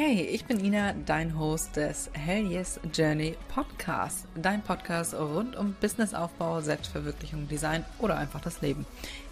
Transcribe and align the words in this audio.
Hey, 0.00 0.20
ich 0.20 0.44
bin 0.44 0.64
Ina, 0.64 0.92
dein 1.06 1.36
Host 1.36 1.74
des 1.74 2.08
Hell 2.12 2.46
Yes 2.46 2.78
Journey 2.94 3.34
Podcast. 3.52 4.28
Dein 4.36 4.62
Podcast 4.62 5.12
rund 5.12 5.56
um 5.56 5.74
Businessaufbau, 5.80 6.60
Selbstverwirklichung, 6.60 7.48
Design 7.48 7.84
oder 7.98 8.16
einfach 8.16 8.40
das 8.40 8.60
Leben. 8.60 8.86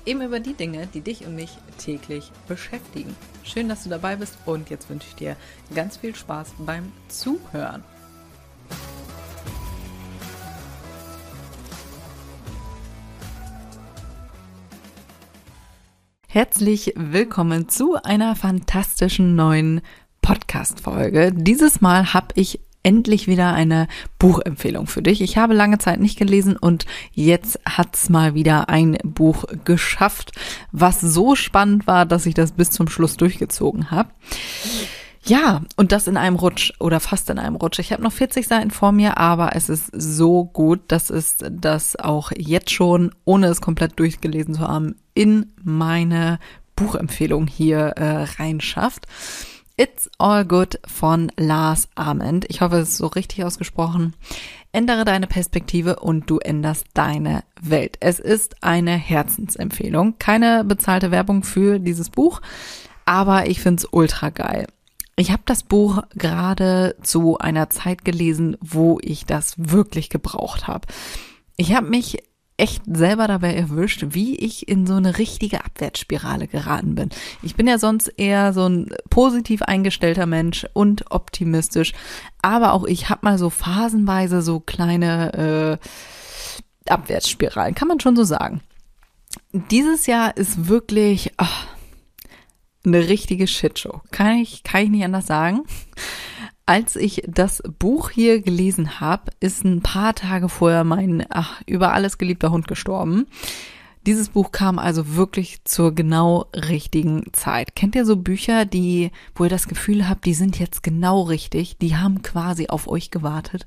Eben 0.04 0.22
über 0.22 0.40
die 0.40 0.54
Dinge, 0.54 0.88
die 0.88 1.02
dich 1.02 1.24
und 1.24 1.36
mich 1.36 1.56
täglich 1.78 2.32
beschäftigen. 2.48 3.14
Schön, 3.44 3.68
dass 3.68 3.84
du 3.84 3.90
dabei 3.90 4.16
bist 4.16 4.38
und 4.44 4.68
jetzt 4.68 4.90
wünsche 4.90 5.06
ich 5.06 5.14
dir 5.14 5.36
ganz 5.72 5.98
viel 5.98 6.16
Spaß 6.16 6.54
beim 6.58 6.90
Zuhören. 7.06 7.84
Herzlich 16.26 16.92
willkommen 16.96 17.68
zu 17.68 17.94
einer 18.02 18.34
fantastischen 18.34 19.36
neuen 19.36 19.80
Podcast-Folge. 20.26 21.32
Dieses 21.32 21.80
Mal 21.80 22.12
habe 22.12 22.28
ich 22.34 22.58
endlich 22.82 23.28
wieder 23.28 23.52
eine 23.52 23.86
Buchempfehlung 24.18 24.88
für 24.88 25.00
dich. 25.00 25.20
Ich 25.20 25.38
habe 25.38 25.54
lange 25.54 25.78
Zeit 25.78 26.00
nicht 26.00 26.18
gelesen 26.18 26.56
und 26.56 26.84
jetzt 27.12 27.60
hat's 27.64 28.08
mal 28.08 28.34
wieder 28.34 28.68
ein 28.68 28.98
Buch 29.04 29.44
geschafft, 29.64 30.32
was 30.72 31.00
so 31.00 31.36
spannend 31.36 31.86
war, 31.86 32.06
dass 32.06 32.26
ich 32.26 32.34
das 32.34 32.50
bis 32.50 32.72
zum 32.72 32.88
Schluss 32.88 33.16
durchgezogen 33.16 33.92
habe. 33.92 34.08
Ja, 35.22 35.62
und 35.76 35.92
das 35.92 36.08
in 36.08 36.16
einem 36.16 36.34
Rutsch 36.34 36.72
oder 36.80 36.98
fast 36.98 37.30
in 37.30 37.38
einem 37.38 37.54
Rutsch. 37.54 37.78
Ich 37.78 37.92
habe 37.92 38.02
noch 38.02 38.12
40 38.12 38.48
Seiten 38.48 38.72
vor 38.72 38.90
mir, 38.90 39.18
aber 39.18 39.54
es 39.54 39.68
ist 39.68 39.90
so 39.92 40.44
gut, 40.44 40.80
dass 40.88 41.08
es 41.08 41.36
das 41.38 41.94
auch 41.94 42.32
jetzt 42.36 42.72
schon, 42.72 43.14
ohne 43.24 43.46
es 43.46 43.60
komplett 43.60 43.96
durchgelesen 44.00 44.54
zu 44.54 44.62
haben, 44.62 44.96
in 45.14 45.52
meine 45.62 46.40
Buchempfehlung 46.74 47.46
hier 47.46 47.94
äh, 47.96 48.24
reinschafft. 48.40 49.06
It's 49.78 50.10
All 50.16 50.46
Good 50.46 50.80
von 50.86 51.30
Lars 51.36 51.88
Ament. 51.96 52.46
Ich 52.48 52.62
hoffe, 52.62 52.76
es 52.76 52.90
ist 52.90 52.96
so 52.96 53.08
richtig 53.08 53.44
ausgesprochen. 53.44 54.14
Ändere 54.72 55.04
deine 55.04 55.26
Perspektive 55.26 55.96
und 55.96 56.30
du 56.30 56.38
änderst 56.38 56.86
deine 56.94 57.44
Welt. 57.60 57.98
Es 58.00 58.18
ist 58.18 58.62
eine 58.62 58.92
Herzensempfehlung. 58.92 60.16
Keine 60.18 60.64
bezahlte 60.64 61.10
Werbung 61.10 61.42
für 61.42 61.78
dieses 61.78 62.08
Buch, 62.08 62.40
aber 63.04 63.48
ich 63.48 63.60
finde 63.60 63.82
es 63.82 63.88
ultra 63.90 64.30
geil. 64.30 64.66
Ich 65.14 65.30
habe 65.30 65.42
das 65.44 65.62
Buch 65.62 66.02
gerade 66.14 66.96
zu 67.02 67.36
einer 67.36 67.68
Zeit 67.68 68.02
gelesen, 68.02 68.56
wo 68.62 68.98
ich 69.02 69.26
das 69.26 69.54
wirklich 69.58 70.08
gebraucht 70.08 70.66
habe. 70.68 70.88
Ich 71.58 71.74
habe 71.74 71.86
mich 71.86 72.22
echt 72.56 72.82
selber 72.86 73.26
dabei 73.28 73.54
erwischt, 73.54 74.06
wie 74.10 74.36
ich 74.36 74.68
in 74.68 74.86
so 74.86 74.94
eine 74.94 75.18
richtige 75.18 75.64
Abwärtsspirale 75.64 76.46
geraten 76.46 76.94
bin. 76.94 77.10
Ich 77.42 77.54
bin 77.54 77.66
ja 77.66 77.78
sonst 77.78 78.08
eher 78.08 78.52
so 78.52 78.66
ein 78.66 78.88
positiv 79.10 79.62
eingestellter 79.62 80.26
Mensch 80.26 80.66
und 80.72 81.10
optimistisch, 81.10 81.92
aber 82.40 82.72
auch 82.72 82.84
ich 82.84 83.08
habe 83.10 83.20
mal 83.22 83.38
so 83.38 83.50
phasenweise 83.50 84.40
so 84.40 84.60
kleine 84.60 85.78
äh, 86.86 86.90
Abwärtsspiralen, 86.90 87.74
kann 87.74 87.88
man 87.88 88.00
schon 88.00 88.16
so 88.16 88.24
sagen. 88.24 88.62
Dieses 89.52 90.06
Jahr 90.06 90.36
ist 90.36 90.68
wirklich 90.68 91.32
oh, 91.38 91.44
eine 92.86 93.08
richtige 93.08 93.46
Shitshow. 93.46 94.00
Kann 94.12 94.38
ich, 94.38 94.62
kann 94.62 94.84
ich 94.84 94.90
nicht 94.90 95.04
anders 95.04 95.26
sagen. 95.26 95.64
Als 96.68 96.96
ich 96.96 97.22
das 97.28 97.62
Buch 97.78 98.10
hier 98.10 98.42
gelesen 98.42 98.98
habe, 98.98 99.30
ist 99.38 99.64
ein 99.64 99.82
paar 99.82 100.14
Tage 100.16 100.48
vorher 100.48 100.82
mein 100.82 101.24
ach, 101.28 101.62
über 101.64 101.92
alles 101.92 102.18
geliebter 102.18 102.50
Hund 102.50 102.66
gestorben. 102.66 103.28
Dieses 104.04 104.30
Buch 104.30 104.50
kam 104.50 104.80
also 104.80 105.14
wirklich 105.14 105.62
zur 105.64 105.94
genau 105.94 106.46
richtigen 106.54 107.24
Zeit. 107.32 107.76
Kennt 107.76 107.94
ihr 107.94 108.04
so 108.04 108.16
Bücher, 108.16 108.64
die, 108.64 109.12
wo 109.36 109.44
ihr 109.44 109.50
das 109.50 109.68
Gefühl 109.68 110.08
habt, 110.08 110.24
die 110.26 110.34
sind 110.34 110.58
jetzt 110.58 110.82
genau 110.82 111.22
richtig, 111.22 111.78
die 111.78 111.96
haben 111.96 112.22
quasi 112.22 112.66
auf 112.66 112.88
euch 112.88 113.12
gewartet? 113.12 113.66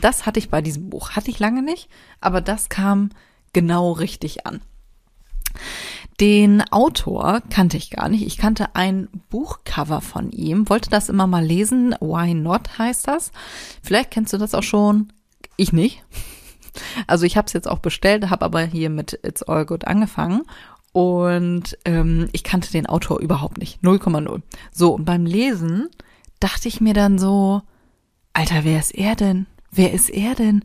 Das 0.00 0.26
hatte 0.26 0.40
ich 0.40 0.50
bei 0.50 0.60
diesem 0.60 0.90
Buch. 0.90 1.10
Hatte 1.10 1.30
ich 1.30 1.38
lange 1.38 1.62
nicht, 1.62 1.88
aber 2.20 2.40
das 2.40 2.68
kam 2.68 3.10
genau 3.52 3.92
richtig 3.92 4.46
an. 4.46 4.60
Den 6.20 6.62
Autor 6.70 7.40
kannte 7.48 7.78
ich 7.78 7.90
gar 7.90 8.10
nicht. 8.10 8.26
Ich 8.26 8.36
kannte 8.36 8.74
ein 8.74 9.08
Buchcover 9.30 10.02
von 10.02 10.30
ihm, 10.30 10.68
wollte 10.68 10.90
das 10.90 11.08
immer 11.08 11.26
mal 11.26 11.44
lesen. 11.44 11.94
Why 12.00 12.34
Not 12.34 12.78
heißt 12.78 13.08
das. 13.08 13.32
Vielleicht 13.82 14.10
kennst 14.10 14.34
du 14.34 14.36
das 14.38 14.54
auch 14.54 14.62
schon. 14.62 15.12
Ich 15.56 15.72
nicht. 15.72 16.04
Also 17.06 17.26
ich 17.26 17.36
habe 17.36 17.46
es 17.46 17.52
jetzt 17.52 17.68
auch 17.68 17.80
bestellt, 17.80 18.30
habe 18.30 18.44
aber 18.44 18.62
hier 18.62 18.90
mit 18.90 19.18
It's 19.24 19.42
All 19.42 19.66
Good 19.66 19.86
angefangen 19.86 20.42
und 20.92 21.76
ähm, 21.84 22.28
ich 22.32 22.44
kannte 22.44 22.70
den 22.70 22.86
Autor 22.86 23.20
überhaupt 23.20 23.58
nicht. 23.58 23.82
0,0. 23.82 24.42
So, 24.72 24.94
und 24.94 25.04
beim 25.04 25.26
Lesen 25.26 25.88
dachte 26.38 26.68
ich 26.68 26.80
mir 26.80 26.94
dann 26.94 27.18
so, 27.18 27.62
Alter, 28.32 28.64
wer 28.64 28.78
ist 28.78 28.94
er 28.94 29.16
denn? 29.16 29.46
Wer 29.70 29.92
ist 29.92 30.10
er 30.10 30.34
denn? 30.34 30.64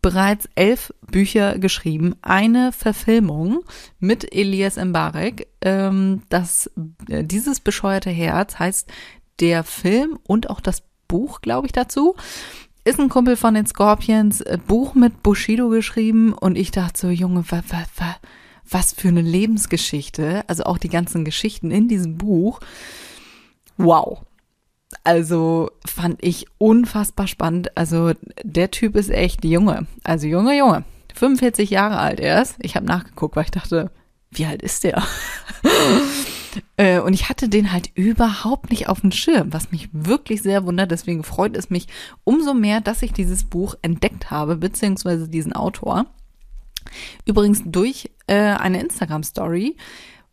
Bereits 0.00 0.48
elf 0.54 0.92
Bücher 1.10 1.58
geschrieben, 1.58 2.14
eine 2.22 2.72
Verfilmung 2.72 3.64
mit 3.98 4.32
Elias 4.34 4.76
Mbarek. 4.76 5.48
Ähm, 5.60 6.22
das, 6.28 6.70
äh, 7.08 7.24
dieses 7.24 7.60
bescheuerte 7.60 8.10
Herz 8.10 8.58
heißt 8.58 8.88
der 9.40 9.64
Film 9.64 10.18
und 10.26 10.50
auch 10.50 10.60
das 10.60 10.82
Buch, 11.08 11.40
glaube 11.40 11.66
ich, 11.66 11.72
dazu. 11.72 12.14
Ist 12.84 13.00
ein 13.00 13.08
Kumpel 13.08 13.36
von 13.36 13.54
den 13.54 13.66
Scorpions, 13.66 14.40
äh, 14.40 14.58
Buch 14.64 14.94
mit 14.94 15.22
Bushido 15.22 15.68
geschrieben 15.68 16.32
und 16.32 16.56
ich 16.56 16.70
dachte 16.70 16.98
so, 17.00 17.08
Junge, 17.08 17.44
wa, 17.50 17.62
wa, 17.68 17.84
wa, 17.96 18.16
was 18.68 18.92
für 18.92 19.08
eine 19.08 19.22
Lebensgeschichte. 19.22 20.44
Also 20.46 20.64
auch 20.64 20.78
die 20.78 20.88
ganzen 20.88 21.24
Geschichten 21.24 21.70
in 21.70 21.88
diesem 21.88 22.18
Buch. 22.18 22.60
Wow. 23.76 24.24
Also 25.04 25.70
fand 25.84 26.18
ich 26.24 26.46
unfassbar 26.58 27.26
spannend. 27.26 27.76
Also 27.76 28.12
der 28.42 28.70
Typ 28.70 28.96
ist 28.96 29.10
echt 29.10 29.44
Junge. 29.44 29.86
Also 30.04 30.26
Junge, 30.26 30.56
Junge. 30.56 30.84
45 31.14 31.70
Jahre 31.70 31.98
alt 31.98 32.20
erst. 32.20 32.56
Ich 32.60 32.76
habe 32.76 32.86
nachgeguckt, 32.86 33.36
weil 33.36 33.44
ich 33.44 33.50
dachte, 33.50 33.90
wie 34.30 34.46
alt 34.46 34.62
ist 34.62 34.84
der? 34.84 35.02
Äh, 36.76 37.00
und 37.00 37.12
ich 37.12 37.28
hatte 37.28 37.48
den 37.48 37.72
halt 37.72 37.90
überhaupt 37.94 38.70
nicht 38.70 38.88
auf 38.88 39.02
dem 39.02 39.12
Schirm, 39.12 39.52
was 39.52 39.70
mich 39.70 39.90
wirklich 39.92 40.42
sehr 40.42 40.64
wundert. 40.64 40.90
Deswegen 40.90 41.22
freut 41.22 41.56
es 41.56 41.70
mich 41.70 41.86
umso 42.24 42.54
mehr, 42.54 42.80
dass 42.80 43.02
ich 43.02 43.12
dieses 43.12 43.44
Buch 43.44 43.74
entdeckt 43.82 44.30
habe, 44.30 44.56
beziehungsweise 44.56 45.28
diesen 45.28 45.52
Autor. 45.52 46.06
Übrigens 47.26 47.62
durch 47.64 48.10
äh, 48.26 48.34
eine 48.34 48.80
Instagram-Story, 48.80 49.76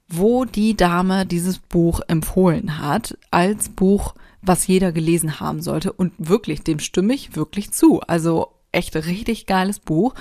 wo 0.07 0.45
die 0.45 0.75
Dame 0.75 1.25
dieses 1.25 1.59
Buch 1.59 1.99
empfohlen 2.07 2.79
hat 2.79 3.17
als 3.29 3.69
Buch 3.69 4.15
was 4.45 4.67
jeder 4.67 4.91
gelesen 4.91 5.39
haben 5.39 5.61
sollte. 5.61 5.91
Und 5.91 6.13
wirklich, 6.17 6.61
dem 6.61 6.79
stimme 6.79 7.13
ich 7.13 7.35
wirklich 7.35 7.71
zu. 7.71 8.01
Also 8.01 8.51
echt 8.71 8.95
richtig 8.95 9.45
geiles 9.45 9.79
Buch. 9.79 10.13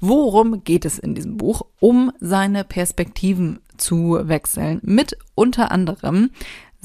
Worum 0.00 0.64
geht 0.64 0.84
es 0.84 0.98
in 0.98 1.14
diesem 1.14 1.36
Buch? 1.36 1.62
Um 1.80 2.12
seine 2.20 2.64
Perspektiven 2.64 3.60
zu 3.76 4.18
wechseln. 4.22 4.80
Mit 4.82 5.16
unter 5.34 5.70
anderem 5.70 6.30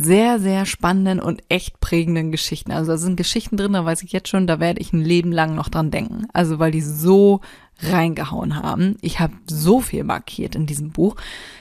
sehr, 0.02 0.40
sehr 0.40 0.66
spannenden 0.66 1.20
und 1.20 1.44
echt 1.50 1.82
prägenden 1.82 2.32
Geschichten. 2.32 2.72
Also 2.72 2.94
da 2.94 2.98
sind 2.98 3.18
Geschichten 3.18 3.58
drin, 3.58 3.74
da 3.74 3.84
weiß 3.84 4.02
ich 4.04 4.14
jetzt 4.14 4.30
schon, 4.30 4.48
da 4.48 4.62
werde 4.62 4.80
ich 4.80 4.94
ein 4.94 5.04
Leben 5.04 5.34
lang 5.34 5.56
noch 5.56 5.68
dran 5.68 5.92
denken. 5.92 6.26
Also 6.32 6.58
weil 6.58 6.72
die 6.72 6.82
so 6.82 7.42
reingehauen 7.82 8.56
haben. 8.56 8.96
Ich 9.02 9.20
habe 9.20 9.34
so 9.46 9.82
viel 9.82 10.06
markiert 10.06 10.56
in 10.56 10.66
diesem 10.66 10.92
Buch. 10.92 11.18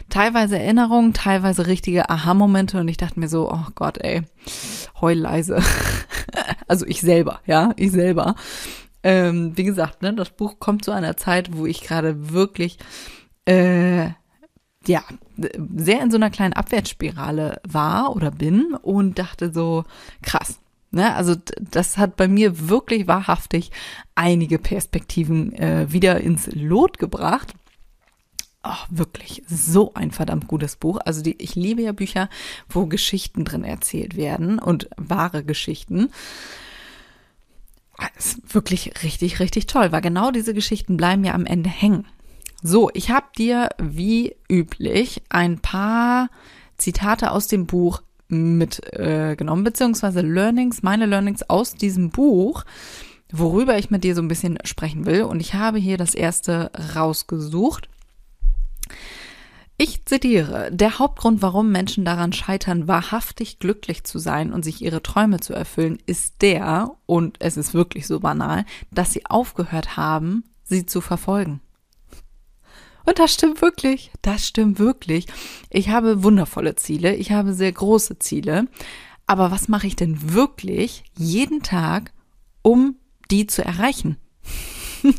Teilweise 0.09 0.57
Erinnerungen, 0.57 1.15
teilweise 1.15 1.67
richtige 1.67 2.11
Aha-Momente 2.11 2.79
und 2.79 2.87
ich 2.87 2.97
dachte 2.97 3.19
mir 3.19 3.29
so, 3.29 3.51
oh 3.51 3.67
Gott, 3.75 3.99
ey, 3.99 4.23
heul 5.01 5.15
leise. 5.15 5.61
also 6.69 6.87
ich 6.87 7.01
selber, 7.01 7.41
ja, 7.45 7.73
ich 7.75 7.91
selber. 7.91 8.37
Ähm, 9.03 9.57
wie 9.57 9.65
gesagt, 9.65 10.03
ne, 10.03 10.15
das 10.15 10.31
Buch 10.31 10.61
kommt 10.61 10.85
zu 10.85 10.93
einer 10.93 11.17
Zeit, 11.17 11.57
wo 11.57 11.67
ich 11.67 11.81
gerade 11.81 12.33
wirklich 12.33 12.79
äh, 13.47 14.11
ja, 14.87 15.03
sehr 15.77 16.03
in 16.03 16.11
so 16.11 16.17
einer 16.17 16.31
kleinen 16.31 16.55
Abwärtsspirale 16.55 17.61
war 17.69 18.15
oder 18.15 18.31
bin 18.31 18.75
und 18.75 19.19
dachte 19.19 19.53
so, 19.53 19.85
krass, 20.23 20.61
Ne, 20.91 21.15
also 21.15 21.35
das 21.61 21.99
hat 21.99 22.17
bei 22.17 22.29
mir 22.29 22.71
wirklich 22.71 23.07
wahrhaftig 23.07 23.71
einige 24.15 24.59
Perspektiven 24.59 25.53
äh, 25.53 25.93
wieder 25.93 26.21
ins 26.23 26.49
Lot 26.55 26.99
gebracht. 26.99 27.53
Oh, 28.65 28.87
wirklich 28.89 29.43
so 29.47 29.93
ein 29.93 30.13
verdammt 30.13 30.49
gutes 30.49 30.77
Buch. 30.77 30.99
Also 31.05 31.23
die, 31.23 31.41
ich 31.43 31.55
liebe 31.55 31.83
ja 31.83 31.93
Bücher, 31.93 32.31
wo 32.71 32.87
Geschichten 32.87 33.45
drin 33.45 33.65
erzählt 33.65 34.17
werden 34.17 34.59
und 34.59 34.89
wahre 34.97 35.45
Geschichten. 35.45 36.11
Das 38.15 38.27
ist 38.27 38.55
wirklich 38.55 39.03
richtig, 39.03 39.41
richtig 39.41 39.67
toll, 39.67 39.93
weil 39.93 40.01
genau 40.01 40.31
diese 40.31 40.55
Geschichten 40.55 40.97
bleiben 40.97 41.23
ja 41.25 41.35
am 41.35 41.45
Ende 41.45 41.69
hängen. 41.69 42.07
So, 42.63 42.91
ich 42.93 43.11
habe 43.11 43.27
dir 43.37 43.69
wie 43.79 44.35
üblich 44.51 45.23
ein 45.29 45.61
paar 45.61 46.29
Zitate 46.77 47.31
aus 47.31 47.47
dem 47.47 47.67
Buch 47.67 48.03
mitgenommen, 48.29 49.63
äh, 49.63 49.71
beziehungsweise 49.71 50.23
Learnings, 50.23 50.83
meine 50.83 51.07
Learnings 51.07 51.49
aus 51.49 51.75
diesem 51.75 52.11
Buch, 52.11 52.65
worüber 53.33 53.79
ich 53.79 53.91
mit 53.91 54.03
dir 54.05 54.15
so 54.15 54.23
ein 54.23 54.29
bisschen 54.29 54.59
sprechen 54.65 55.07
will. 55.07 55.23
Und 55.23 55.41
ich 55.41 55.55
habe 55.55 55.79
hier 55.79 55.97
das 55.97 56.15
erste 56.15 56.71
rausgesucht. 56.97 57.89
Ich 59.77 60.05
zitiere, 60.07 60.71
der 60.73 60.99
Hauptgrund, 60.99 61.41
warum 61.41 61.71
Menschen 61.71 62.05
daran 62.05 62.33
scheitern, 62.33 62.89
wahrhaftig 62.89 63.61
glücklich 63.61 64.03
zu 64.03 64.19
sein 64.19 64.53
und 64.53 64.65
sich 64.65 64.83
ihre 64.83 65.05
Träume 65.05 65.39
zu 65.39 65.53
erfüllen, 65.53 65.99
ist 66.07 66.43
der, 66.43 66.91
und 67.07 67.37
es 67.39 67.57
ist 67.57 67.75
wirklich 67.75 68.09
so 68.09 68.19
banal, 68.19 68.65
dass 68.91 69.13
sie 69.13 69.25
aufgehört 69.27 69.97
haben, 69.97 70.43
sie 70.65 70.85
zu 70.85 71.01
verfolgen. 71.01 71.61
Und 73.09 73.19
das 73.19 73.33
stimmt 73.33 73.63
wirklich, 73.63 74.11
das 74.21 74.47
stimmt 74.47 74.79
wirklich. 74.79 75.25
Ich 75.71 75.89
habe 75.89 76.23
wundervolle 76.23 76.77
Ziele, 76.77 77.17
ich 77.17 77.33
habe 77.33 77.55
sehr 77.55 77.73
große 77.73 78.19
Ziele, 78.19 78.69
aber 79.27 79.51
was 79.51 79.67
mache 79.67 79.87
ich 79.87 79.97
denn 79.97 80.35
wirklich 80.35 81.05
jeden 81.17 81.63
Tag, 81.63 82.13
um 82.61 82.97
die 83.31 83.47
zu 83.47 83.65
erreichen? 83.65 84.19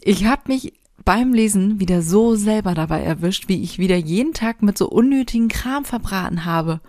ich 0.00 0.24
habe 0.24 0.42
mich 0.48 0.72
beim 1.04 1.32
Lesen 1.32 1.78
wieder 1.78 2.02
so 2.02 2.34
selber 2.34 2.74
dabei 2.74 3.04
erwischt, 3.04 3.46
wie 3.46 3.62
ich 3.62 3.78
wieder 3.78 3.96
jeden 3.96 4.34
Tag 4.34 4.60
mit 4.60 4.76
so 4.76 4.88
unnötigen 4.88 5.46
Kram 5.46 5.84
verbraten 5.84 6.44
habe. 6.44 6.80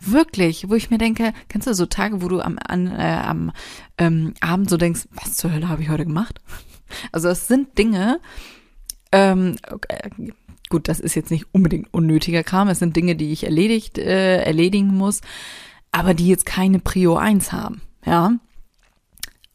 Wirklich, 0.00 0.68
wo 0.68 0.74
ich 0.74 0.90
mir 0.90 0.98
denke, 0.98 1.32
kennst 1.48 1.68
du 1.68 1.74
so 1.74 1.86
Tage, 1.86 2.20
wo 2.20 2.26
du 2.26 2.40
am, 2.40 2.58
an, 2.66 2.88
äh, 2.88 3.20
am 3.24 3.52
ähm, 3.96 4.34
Abend 4.40 4.70
so 4.70 4.76
denkst, 4.76 5.02
was 5.12 5.34
zur 5.34 5.52
Hölle 5.52 5.68
habe 5.68 5.82
ich 5.82 5.88
heute 5.88 6.04
gemacht? 6.04 6.40
Also 7.12 7.28
es 7.28 7.46
sind 7.46 7.76
Dinge, 7.76 8.18
ähm, 9.12 9.56
okay, 9.70 10.32
gut, 10.68 10.88
das 10.88 11.00
ist 11.00 11.14
jetzt 11.14 11.30
nicht 11.30 11.46
unbedingt 11.52 11.92
unnötiger 11.92 12.42
Kram, 12.42 12.68
es 12.68 12.78
sind 12.78 12.96
Dinge, 12.96 13.16
die 13.16 13.32
ich 13.32 13.44
erledigt, 13.44 13.98
äh, 13.98 14.42
erledigen 14.42 14.94
muss, 14.94 15.20
aber 15.92 16.14
die 16.14 16.28
jetzt 16.28 16.46
keine 16.46 16.78
Prio 16.78 17.16
1 17.16 17.52
haben, 17.52 17.80
ja 18.04 18.38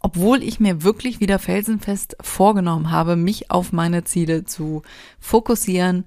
obwohl 0.04 0.44
ich 0.44 0.60
mir 0.60 0.84
wirklich 0.84 1.22
wieder 1.22 1.40
felsenfest 1.40 2.18
vorgenommen 2.20 2.92
habe, 2.92 3.16
mich 3.16 3.50
auf 3.50 3.72
meine 3.72 4.04
Ziele 4.04 4.44
zu 4.44 4.84
fokussieren, 5.18 6.04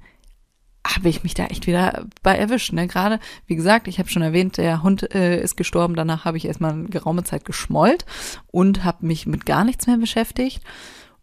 habe 0.87 1.09
ich 1.09 1.25
mich 1.25 1.35
da 1.35 1.47
echt 1.47 1.67
wieder 1.67 2.07
bei 2.23 2.37
erwischt. 2.37 2.73
Ne? 2.75 2.87
Gerade, 2.87 3.19
wie 3.47 3.57
gesagt, 3.57 3.89
ich 3.89 3.99
habe 3.99 4.11
schon 4.11 4.23
erwähnt, 4.23 4.59
der 4.59 4.83
Hund 4.83 5.15
äh, 5.15 5.43
ist 5.43 5.57
gestorben. 5.57 5.97
Danach 5.97 6.27
habe 6.27 6.37
ich 6.37 6.45
erstmal 6.45 6.73
eine 6.73 6.85
geraume 6.85 7.25
Zeit 7.25 7.47
geschmollt 7.47 8.05
und 8.49 8.85
habe 8.85 9.07
mich 9.07 9.27
mit 9.27 9.47
gar 9.47 9.65
nichts 9.65 9.87
mehr 9.87 9.97
beschäftigt. 9.97 10.63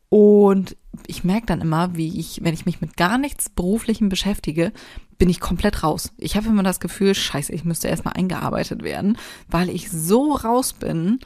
Und 0.10 0.76
ich 1.08 1.24
merke 1.24 1.48
dann 1.48 1.62
immer, 1.62 1.96
wie 1.96 2.20
ich, 2.20 2.44
wenn 2.44 2.54
ich 2.54 2.66
mich 2.66 2.82
mit 2.82 2.98
gar 2.98 3.18
nichts 3.18 3.50
Beruflichem 3.50 4.10
beschäftige, 4.10 4.72
bin 5.18 5.30
ich 5.30 5.40
komplett 5.40 5.84
raus. 5.84 6.12
Ich 6.18 6.36
habe 6.36 6.48
immer 6.48 6.64
das 6.64 6.80
Gefühl, 6.80 7.16
scheiße, 7.16 7.54
ich 7.54 7.64
müsste 7.64 7.88
erstmal 7.88 8.16
eingearbeitet 8.16 8.84
werden, 8.84 9.18
weil 9.48 9.70
ich 9.70 9.90
so 9.90 10.34
raus 10.34 10.74
bin. 10.74 11.20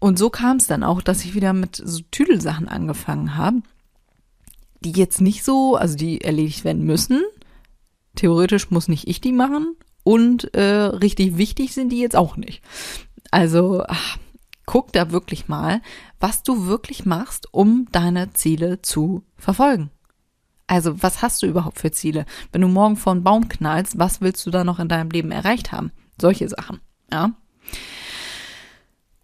Und 0.00 0.18
so 0.18 0.30
kam 0.30 0.56
es 0.56 0.66
dann 0.66 0.82
auch, 0.82 1.02
dass 1.02 1.24
ich 1.24 1.34
wieder 1.34 1.52
mit 1.52 1.76
so 1.76 2.00
Tüdelsachen 2.10 2.66
angefangen 2.68 3.36
habe, 3.36 3.60
die 4.80 4.92
jetzt 4.92 5.20
nicht 5.20 5.44
so, 5.44 5.76
also 5.76 5.94
die 5.94 6.22
erledigt 6.22 6.64
werden 6.64 6.84
müssen. 6.84 7.22
Theoretisch 8.16 8.70
muss 8.70 8.88
nicht 8.88 9.06
ich 9.06 9.20
die 9.20 9.32
machen 9.32 9.76
und 10.02 10.54
äh, 10.54 10.62
richtig 10.62 11.36
wichtig 11.36 11.74
sind 11.74 11.90
die 11.90 12.00
jetzt 12.00 12.16
auch 12.16 12.38
nicht. 12.38 12.62
Also 13.30 13.84
ach, 13.86 14.16
guck 14.70 14.92
da 14.92 15.10
wirklich 15.10 15.48
mal, 15.48 15.82
was 16.20 16.44
du 16.44 16.66
wirklich 16.66 17.04
machst, 17.04 17.52
um 17.52 17.88
deine 17.90 18.32
Ziele 18.34 18.80
zu 18.82 19.24
verfolgen. 19.36 19.90
Also 20.68 21.02
was 21.02 21.22
hast 21.22 21.42
du 21.42 21.48
überhaupt 21.48 21.80
für 21.80 21.90
Ziele? 21.90 22.24
Wenn 22.52 22.60
du 22.60 22.68
morgen 22.68 22.94
vor 22.94 23.12
einen 23.12 23.24
Baum 23.24 23.48
knallst, 23.48 23.98
was 23.98 24.20
willst 24.20 24.46
du 24.46 24.52
da 24.52 24.62
noch 24.62 24.78
in 24.78 24.86
deinem 24.86 25.10
Leben 25.10 25.32
erreicht 25.32 25.72
haben? 25.72 25.90
Solche 26.20 26.48
Sachen, 26.48 26.78
ja. 27.12 27.32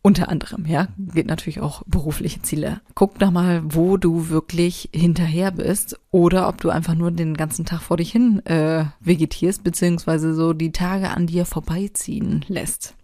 Unter 0.03 0.31
anderem, 0.31 0.67
ja, 0.67 0.89
geht 0.99 1.29
natürlich 1.29 1.61
auch 1.61 1.85
berufliche 1.87 2.43
Ziele. 2.43 2.81
Guck 2.97 3.21
da 3.21 3.31
mal, 3.31 3.63
wo 3.65 3.99
du 3.99 4.29
wirklich 4.31 4.91
hinterher 4.93 5.53
bist 5.53 5.97
oder 6.11 6.49
ob 6.49 6.61
du 6.61 6.71
einfach 6.71 6.97
nur 6.97 7.13
den 7.13 7.35
ganzen 7.35 7.65
Tag 7.65 7.83
vor 7.83 7.99
dich 7.99 8.11
hin 8.11 8.45
äh, 8.47 8.87
vegetierst, 8.99 9.63
beziehungsweise 9.63 10.35
so 10.35 10.55
die 10.55 10.73
Tage 10.73 11.11
an 11.11 11.29
dir 11.29 11.47
vorbeiziehen 11.47 12.45
lässt. 12.49 12.97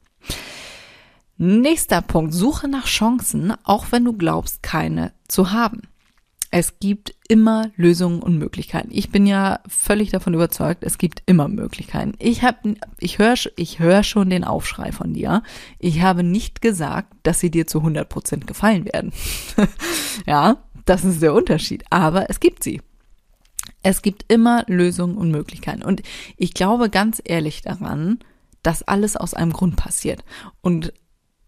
Nächster 1.39 2.03
Punkt, 2.03 2.33
suche 2.35 2.69
nach 2.69 2.87
Chancen, 2.87 3.55
auch 3.65 3.87
wenn 3.91 4.05
du 4.05 4.13
glaubst, 4.13 4.63
keine 4.63 5.13
zu 5.29 5.51
haben. 5.51 5.83
Es 6.55 6.79
gibt 6.81 7.15
immer 7.29 7.71
Lösungen 7.77 8.23
und 8.23 8.37
Möglichkeiten. 8.37 8.91
Ich 8.93 9.11
bin 9.11 9.27
ja 9.27 9.61
völlig 9.67 10.11
davon 10.11 10.35
überzeugt, 10.35 10.85
es 10.85 10.99
gibt 10.99 11.23
immer 11.25 11.49
Möglichkeiten. 11.49 12.13
Ich 12.19 12.43
habe, 12.43 12.75
ich 13.01 13.19
höre, 13.19 13.37
ich 13.57 13.79
höre 13.79 14.03
schon 14.03 14.29
den 14.29 14.45
Aufschrei 14.45 14.93
von 14.93 15.15
dir. 15.15 15.43
Ich 15.79 16.03
habe 16.03 16.23
nicht 16.23 16.61
gesagt, 16.61 17.15
dass 17.23 17.41
sie 17.41 17.51
dir 17.51 17.67
zu 17.67 17.79
100 17.79 18.07
Prozent 18.07 18.47
gefallen 18.47 18.85
werden. 18.85 19.13
ja, 20.27 20.59
das 20.85 21.05
ist 21.05 21.23
der 21.23 21.33
Unterschied. 21.33 21.85
Aber 21.89 22.29
es 22.29 22.39
gibt 22.39 22.63
sie. 22.63 22.83
Es 23.83 24.03
gibt 24.03 24.31
immer 24.31 24.65
Lösungen 24.67 25.17
und 25.17 25.31
Möglichkeiten. 25.31 25.83
Und 25.83 26.03
ich 26.37 26.53
glaube 26.53 26.91
ganz 26.91 27.23
ehrlich 27.25 27.63
daran, 27.63 28.19
dass 28.63 28.83
alles 28.83 29.17
aus 29.17 29.33
einem 29.33 29.55
Grund 29.55 29.77
passiert. 29.77 30.23
Und 30.61 30.93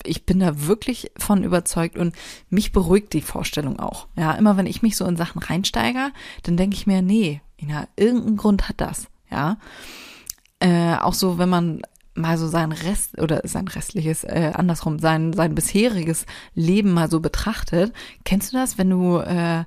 ich 0.04 0.26
bin 0.26 0.40
da 0.40 0.66
wirklich 0.66 1.10
von 1.16 1.44
überzeugt 1.44 1.98
und 1.98 2.14
mich 2.50 2.72
beruhigt 2.72 3.12
die 3.12 3.22
Vorstellung 3.22 3.78
auch. 3.78 4.08
Ja, 4.16 4.32
immer 4.32 4.56
wenn 4.56 4.66
ich 4.66 4.82
mich 4.82 4.96
so 4.96 5.04
in 5.06 5.16
Sachen 5.16 5.40
reinsteige, 5.40 6.12
dann 6.42 6.56
denke 6.56 6.76
ich 6.76 6.86
mir, 6.86 7.02
nee, 7.02 7.40
Ina, 7.60 7.88
irgendein 7.96 8.36
Grund 8.36 8.68
hat 8.68 8.80
das. 8.80 9.08
Ja, 9.30 9.58
äh, 10.60 10.96
auch 10.96 11.14
so, 11.14 11.38
wenn 11.38 11.48
man 11.48 11.82
mal 12.14 12.38
so 12.38 12.46
sein 12.46 12.72
Rest 12.72 13.20
oder 13.20 13.40
sein 13.44 13.66
restliches, 13.66 14.24
äh, 14.24 14.52
andersrum, 14.54 14.98
sein, 14.98 15.32
sein 15.32 15.54
bisheriges 15.54 16.26
Leben 16.54 16.92
mal 16.92 17.10
so 17.10 17.20
betrachtet. 17.20 17.92
Kennst 18.24 18.52
du 18.52 18.56
das, 18.56 18.78
wenn 18.78 18.90
du 18.90 19.18
äh, 19.18 19.64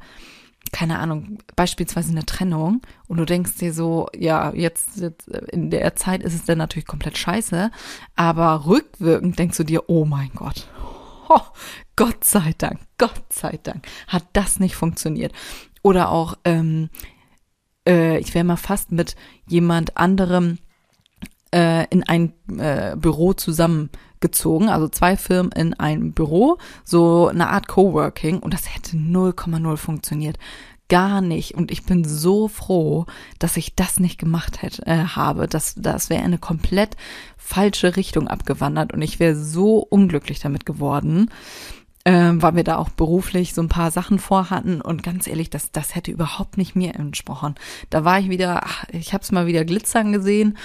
keine 0.72 1.00
Ahnung, 1.00 1.40
beispielsweise 1.56 2.12
eine 2.12 2.26
Trennung 2.26 2.82
und 3.08 3.18
du 3.18 3.26
denkst 3.26 3.58
dir 3.58 3.74
so, 3.74 4.08
ja, 4.16 4.54
jetzt, 4.54 4.98
jetzt 4.98 5.28
in 5.28 5.70
der 5.70 5.96
Zeit 5.96 6.24
ist 6.24 6.34
es 6.34 6.46
dann 6.46 6.58
natürlich 6.58 6.88
komplett 6.88 7.18
scheiße, 7.18 7.72
aber 8.16 8.66
rückwirkend 8.66 9.38
denkst 9.38 9.58
du 9.58 9.64
dir, 9.64 9.90
oh 9.90 10.06
mein 10.06 10.32
Gott, 10.36 10.68
oh, 11.30 11.42
Gott 11.96 12.24
sei 12.24 12.54
Dank, 12.58 12.80
Gott 12.98 13.34
sei 13.34 13.60
Dank, 13.64 13.88
hat 14.08 14.26
das 14.34 14.60
nicht 14.60 14.76
funktioniert. 14.76 15.34
Oder 15.84 16.12
auch, 16.12 16.38
ähm, 16.44 16.90
äh, 17.88 18.18
ich 18.20 18.34
wäre 18.34 18.44
mal 18.44 18.58
fast 18.58 18.92
mit 18.92 19.16
jemand 19.48 19.98
anderem 19.98 20.60
äh, 21.54 21.86
in 21.90 22.04
ein 22.04 22.34
äh, 22.58 22.96
Büro 22.96 23.34
zusammengezogen, 23.34 24.70
also 24.70 24.88
zwei 24.88 25.18
Firmen 25.18 25.52
in 25.52 25.74
ein 25.74 26.14
Büro, 26.14 26.58
so 26.84 27.28
eine 27.28 27.50
Art 27.50 27.68
Coworking 27.68 28.40
und 28.40 28.54
das 28.54 28.74
hätte 28.74 28.98
0,0 28.98 29.78
funktioniert. 29.78 30.38
Gar 30.90 31.20
nicht. 31.20 31.54
Und 31.54 31.70
ich 31.70 31.84
bin 31.84 32.06
so 32.06 32.48
froh, 32.48 33.08
dass 33.40 33.58
ich 33.58 33.76
das 33.76 34.00
nicht 34.00 34.18
gemacht 34.18 34.62
hätte, 34.62 34.86
äh, 34.86 35.04
habe. 35.04 35.48
Das, 35.48 35.76
das 35.76 36.10
wäre 36.10 36.24
eine 36.24 36.38
komplett 36.38 36.96
falsche 37.36 37.98
Richtung 37.98 38.30
abgewandert 38.30 38.94
und 38.94 39.02
ich 39.02 39.20
wäre 39.20 39.36
so 39.36 39.80
unglücklich 39.80 40.40
damit 40.40 40.66
geworden 40.66 41.30
ähm, 42.08 42.42
weil 42.42 42.56
wir 42.56 42.64
da 42.64 42.78
auch 42.78 42.88
beruflich 42.88 43.54
so 43.54 43.62
ein 43.62 43.68
paar 43.68 43.92
Sachen 43.92 44.18
vorhatten 44.18 44.80
und 44.80 45.04
ganz 45.04 45.28
ehrlich, 45.28 45.50
das, 45.50 45.74
das 45.74 45.94
hätte 45.94 46.10
überhaupt 46.10 46.58
nicht 46.58 46.74
mir 46.74 46.96
entsprochen. 46.96 47.56
Da 47.90 48.06
war 48.06 48.18
ich 48.18 48.30
wieder, 48.30 48.62
ach, 48.64 48.86
ich 48.94 49.14
habe 49.14 49.24
es 49.24 49.34
mal 49.34 49.46
wieder 49.46 49.66
glitzern 49.66 50.14
gesehen 50.14 50.58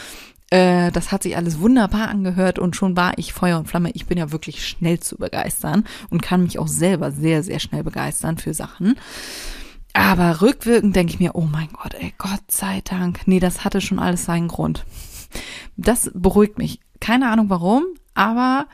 äh, 0.52 0.92
das 0.92 1.12
hat 1.12 1.22
sich 1.22 1.34
alles 1.38 1.60
wunderbar 1.60 2.08
angehört 2.08 2.58
und 2.58 2.76
schon 2.76 2.94
war 2.94 3.16
ich 3.16 3.32
Feuer 3.32 3.58
und 3.58 3.68
Flamme. 3.68 3.90
Ich 3.94 4.04
bin 4.04 4.18
ja 4.18 4.32
wirklich 4.32 4.68
schnell 4.68 5.00
zu 5.00 5.16
begeistern 5.16 5.84
und 6.10 6.20
kann 6.20 6.42
mich 6.42 6.58
auch 6.58 6.68
selber 6.68 7.10
sehr, 7.10 7.42
sehr 7.42 7.58
schnell 7.58 7.82
begeistern 7.82 8.36
für 8.36 8.52
Sachen. 8.52 8.96
Aber 9.94 10.42
rückwirkend 10.42 10.94
denke 10.94 11.14
ich 11.14 11.20
mir, 11.20 11.34
oh 11.36 11.48
mein 11.50 11.68
Gott, 11.72 11.94
ey, 11.94 12.12
Gott 12.18 12.50
sei 12.50 12.82
Dank. 12.84 13.20
Nee, 13.24 13.40
das 13.40 13.64
hatte 13.64 13.80
schon 13.80 13.98
alles 13.98 14.26
seinen 14.26 14.48
Grund. 14.48 14.84
Das 15.78 16.10
beruhigt 16.12 16.58
mich. 16.58 16.80
Keine 17.00 17.30
Ahnung 17.30 17.48
warum, 17.48 17.84
aber 18.12 18.66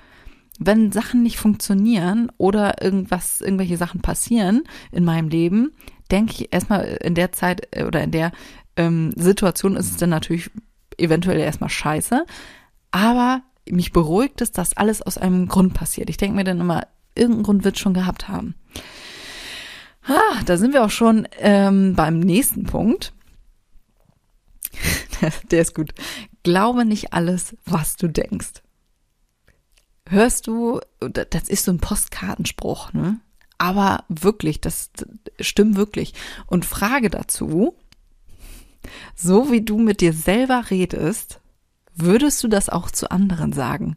wenn 0.58 0.90
Sachen 0.90 1.23
nicht 1.23 1.38
funktionieren 1.38 2.32
oder 2.38 2.82
irgendwas, 2.82 3.40
irgendwelche 3.40 3.76
Sachen 3.76 4.02
passieren 4.02 4.64
in 4.90 5.04
meinem 5.04 5.28
Leben, 5.28 5.70
denke 6.11 6.32
ich 6.32 6.52
erstmal 6.52 6.99
in 7.02 7.14
der 7.14 7.30
Zeit 7.30 7.68
äh, 7.70 7.85
oder 7.85 8.02
in 8.02 8.11
der 8.11 8.32
ähm, 8.76 9.12
Situation 9.16 9.76
ist 9.76 9.92
es 9.92 9.97
dann 9.97 10.11
natürlich 10.11 10.50
eventuell 10.99 11.38
erstmal 11.38 11.71
scheiße, 11.71 12.25
aber 12.90 13.43
mich 13.71 13.93
beruhigt 13.93 14.40
es, 14.40 14.52
dass 14.52 14.76
alles 14.76 15.02
aus 15.02 15.19
einem 15.19 15.49
Grund 15.49 15.75
passiert. 15.75 16.11
Ich 16.11 16.17
denke 16.17 16.37
mir 16.37 16.45
dann 16.45 16.61
immer, 16.61 16.87
irgendeinen 17.14 17.45
Grund 17.45 17.64
wird 17.64 17.78
schon 17.78 17.95
gehabt 17.95 18.28
haben. 18.28 18.55
Ah, 20.07 20.43
da 20.47 20.57
sind 20.57 20.73
wir 20.73 20.85
auch 20.85 20.90
schon 20.90 21.28
ähm, 21.38 21.95
beim 21.95 22.19
nächsten 22.21 22.64
Punkt. 22.64 23.12
Der 25.50 25.62
ist 25.62 25.75
gut. 25.75 25.93
Glaube 26.43 26.85
nicht 26.85 27.12
alles, 27.12 27.57
was 27.67 27.97
du 27.97 28.09
denkst. 28.09 28.62
Hörst 30.09 30.47
du, 30.47 30.81
das 31.00 31.49
ist 31.49 31.64
so 31.64 31.73
ein 31.73 31.81
Postkartenspruch, 31.81 32.95
ne? 32.95 33.21
Aber 33.59 34.05
wirklich, 34.09 34.61
das 34.61 34.90
stimmt 35.40 35.76
wirklich. 35.76 36.14
Und 36.47 36.64
Frage 36.64 37.11
dazu, 37.11 37.75
so 39.14 39.50
wie 39.50 39.62
du 39.62 39.78
mit 39.78 40.00
dir 40.00 40.12
selber 40.12 40.64
redest, 40.70 41.40
würdest 41.94 42.42
du 42.42 42.49
das 42.49 42.68
auch 42.68 42.90
zu 42.90 43.11
anderen 43.11 43.52
sagen? 43.52 43.97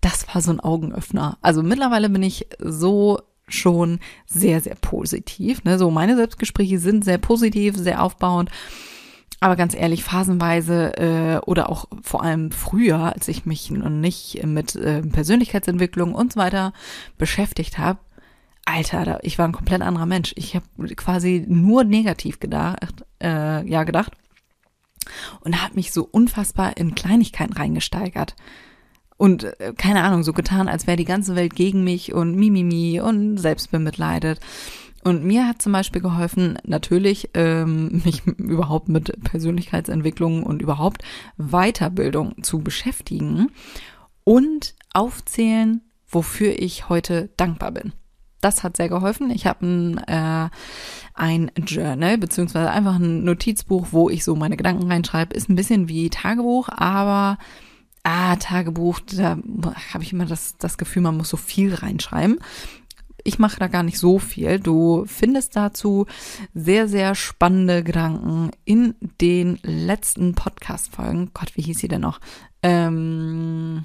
Das 0.00 0.26
war 0.32 0.40
so 0.40 0.50
ein 0.50 0.60
Augenöffner. 0.60 1.38
Also 1.42 1.62
mittlerweile 1.62 2.08
bin 2.08 2.22
ich 2.22 2.46
so 2.58 3.20
schon 3.48 4.00
sehr, 4.26 4.60
sehr 4.60 4.76
positiv. 4.76 5.64
Ne? 5.64 5.78
So 5.78 5.90
meine 5.90 6.16
Selbstgespräche 6.16 6.78
sind 6.78 7.04
sehr 7.04 7.18
positiv, 7.18 7.76
sehr 7.76 8.02
aufbauend. 8.02 8.50
Aber 9.40 9.56
ganz 9.56 9.74
ehrlich, 9.74 10.04
phasenweise 10.04 10.96
äh, 10.96 11.38
oder 11.44 11.68
auch 11.68 11.86
vor 12.02 12.22
allem 12.22 12.52
früher, 12.52 13.12
als 13.12 13.26
ich 13.26 13.44
mich 13.44 13.72
noch 13.72 13.90
nicht 13.90 14.44
mit 14.46 14.76
äh, 14.76 15.02
Persönlichkeitsentwicklung 15.02 16.14
und 16.14 16.34
so 16.34 16.40
weiter 16.40 16.72
beschäftigt 17.18 17.78
habe, 17.78 17.98
Alter, 18.64 19.18
ich 19.22 19.38
war 19.38 19.48
ein 19.48 19.52
komplett 19.52 19.82
anderer 19.82 20.06
Mensch. 20.06 20.32
Ich 20.36 20.54
habe 20.54 20.94
quasi 20.94 21.44
nur 21.48 21.82
negativ 21.82 22.38
gedacht, 22.38 23.04
äh, 23.20 23.68
ja 23.68 23.82
gedacht 23.82 24.12
und 25.40 25.62
habe 25.62 25.74
mich 25.74 25.92
so 25.92 26.08
unfassbar 26.10 26.76
in 26.76 26.94
Kleinigkeiten 26.94 27.52
reingesteigert 27.52 28.34
und 29.22 29.44
äh, 29.60 29.72
keine 29.76 30.02
Ahnung 30.02 30.24
so 30.24 30.32
getan, 30.32 30.66
als 30.66 30.88
wäre 30.88 30.96
die 30.96 31.04
ganze 31.04 31.36
Welt 31.36 31.54
gegen 31.54 31.84
mich 31.84 32.12
und 32.12 32.34
mimimi 32.34 33.00
und 33.00 33.38
selbstbemitleidet. 33.38 34.40
Und 35.04 35.24
mir 35.24 35.46
hat 35.46 35.62
zum 35.62 35.72
Beispiel 35.72 36.02
geholfen, 36.02 36.58
natürlich 36.64 37.30
ähm, 37.34 38.02
mich 38.04 38.26
überhaupt 38.26 38.88
mit 38.88 39.12
Persönlichkeitsentwicklung 39.22 40.42
und 40.42 40.60
überhaupt 40.60 41.02
Weiterbildung 41.36 42.42
zu 42.42 42.60
beschäftigen 42.60 43.52
und 44.24 44.74
aufzählen, 44.92 45.82
wofür 46.08 46.58
ich 46.58 46.88
heute 46.88 47.30
dankbar 47.36 47.70
bin. 47.70 47.92
Das 48.42 48.62
hat 48.62 48.76
sehr 48.76 48.90
geholfen. 48.90 49.30
Ich 49.30 49.46
habe 49.46 49.64
ein, 49.64 49.98
äh, 50.06 50.50
ein 51.14 51.50
Journal, 51.56 52.18
beziehungsweise 52.18 52.70
einfach 52.70 52.96
ein 52.96 53.24
Notizbuch, 53.24 53.88
wo 53.92 54.10
ich 54.10 54.24
so 54.24 54.36
meine 54.36 54.58
Gedanken 54.58 54.90
reinschreibe. 54.90 55.34
Ist 55.34 55.48
ein 55.48 55.56
bisschen 55.56 55.88
wie 55.88 56.10
Tagebuch, 56.10 56.68
aber 56.68 57.38
ah, 58.02 58.36
Tagebuch, 58.36 59.00
da 59.00 59.38
habe 59.94 60.04
ich 60.04 60.12
immer 60.12 60.26
das, 60.26 60.56
das 60.58 60.76
Gefühl, 60.76 61.02
man 61.02 61.16
muss 61.16 61.30
so 61.30 61.38
viel 61.38 61.74
reinschreiben 61.74 62.38
ich 63.24 63.38
mache 63.38 63.58
da 63.58 63.68
gar 63.68 63.82
nicht 63.82 63.98
so 63.98 64.18
viel. 64.18 64.58
Du 64.58 65.04
findest 65.06 65.56
dazu 65.56 66.06
sehr, 66.54 66.88
sehr 66.88 67.14
spannende 67.14 67.82
Gedanken 67.82 68.50
in 68.64 68.94
den 69.20 69.58
letzten 69.62 70.34
Podcast-Folgen. 70.34 71.30
Gott, 71.34 71.52
wie 71.56 71.62
hieß 71.62 71.78
sie 71.78 71.88
denn 71.88 72.00
noch? 72.00 72.20
Ähm, 72.62 73.84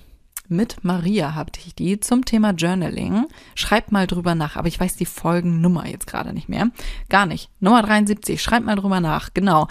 mit 0.50 0.84
Maria 0.84 1.36
hatte 1.36 1.60
ich 1.66 1.76
die 1.76 2.00
zum 2.00 2.26
Thema 2.26 2.52
Journaling. 2.52 3.26
Schreib 3.56 3.92
mal 3.92 4.08
drüber 4.08 4.36
nach, 4.36 4.56
aber 4.56 4.68
ich 4.68 4.80
weiß 4.80 4.96
die 4.96 5.06
Folgennummer 5.06 5.88
jetzt 5.88 6.08
gerade 6.08 6.34
nicht 6.34 6.50
mehr. 6.50 6.70
Gar 7.10 7.26
nicht. 7.26 7.50
Nummer 7.60 7.82
73. 7.82 8.42
Schreib 8.42 8.64
mal 8.64 8.76
drüber 8.76 9.00
nach. 9.00 9.34
Genau. 9.34 9.68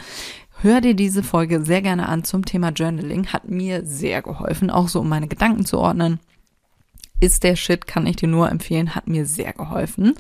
Hör 0.61 0.81
dir 0.81 0.95
diese 0.95 1.23
Folge 1.23 1.63
sehr 1.63 1.83
gerne 1.83 2.09
an 2.09 2.25
zum 2.25 2.45
Thema 2.45 2.71
Journaling. 2.71 3.29
Hat 3.29 3.49
mir 3.49 3.85
sehr 3.85 4.23
geholfen, 4.23 4.71
auch 4.71 4.89
so 4.89 5.01
um 5.01 5.09
meine 5.09 5.29
Gedanken 5.29 5.67
zu 5.67 5.79
ordnen 5.79 6.21
ist 7.21 7.45
der 7.45 7.57
Shit, 7.57 7.87
kann 7.87 8.07
ich 8.07 8.17
dir 8.17 8.29
nur 8.29 8.51
empfehlen, 8.51 8.95
hat 8.95 9.07
mir 9.07 9.27
sehr 9.27 9.53
geholfen. 9.53 10.15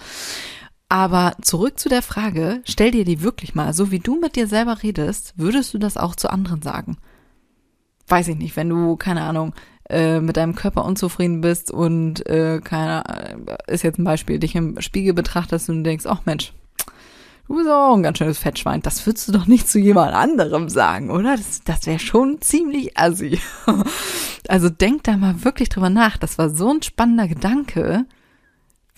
Aber 0.89 1.37
zurück 1.43 1.79
zu 1.79 1.89
der 1.89 2.03
Frage, 2.03 2.63
stell 2.65 2.93
dir 2.93 3.05
die 3.05 3.23
wirklich 3.23 3.55
mal, 3.55 3.73
so 3.73 3.91
wie 3.91 3.99
du 3.99 4.19
mit 4.21 4.37
dir 4.37 4.47
selber 4.47 4.83
redest, 4.83 5.35
würdest 5.37 5.75
du 5.75 5.79
das 5.79 5.97
auch 5.97 6.15
zu 6.15 6.31
anderen 6.31 6.63
sagen? 6.63 6.97
Weiß 8.07 8.29
ich 8.29 8.37
nicht, 8.37 8.57
wenn 8.57 8.69
du, 8.69 8.97
keine 8.97 9.23
Ahnung, 9.23 9.53
äh, 9.89 10.21
mit 10.21 10.37
deinem 10.37 10.55
Körper 10.55 10.85
unzufrieden 10.85 11.41
bist 11.41 11.71
und 11.71 12.27
äh, 12.27 12.61
keine, 12.63 13.05
äh, 13.67 13.73
ist 13.73 13.85
jetzt 13.85 13.99
ein 13.99 14.05
Beispiel, 14.05 14.39
dich 14.39 14.55
im 14.55 14.81
Spiegel 14.81 15.15
betrachtest 15.15 15.69
und 15.69 15.85
denkst, 15.85 16.07
ach 16.07 16.21
Mensch, 16.25 16.53
du 17.47 17.57
bist 17.57 17.69
auch 17.69 17.95
ein 17.95 18.03
ganz 18.03 18.19
schönes 18.19 18.39
Fettschwein. 18.39 18.83
Das 18.83 19.07
würdest 19.07 19.29
du 19.29 19.33
doch 19.33 19.47
nicht 19.47 19.69
zu 19.69 19.79
jemand 19.79 20.13
anderem 20.15 20.69
sagen, 20.69 21.11
oder? 21.11 21.37
Das, 21.37 21.63
das 21.65 21.87
wäre 21.87 21.99
schon 21.99 22.41
ziemlich 22.41 22.99
assi. 22.99 23.39
Also 24.49 24.69
denk 24.69 25.03
da 25.03 25.17
mal 25.17 25.43
wirklich 25.43 25.71
drüber 25.71 25.91
nach. 25.91 26.19
Das 26.19 26.39
war 26.39 26.51
so 26.51 26.71
ein 26.71 26.81
spannender 26.81 27.27
Gedanke. 27.27 28.05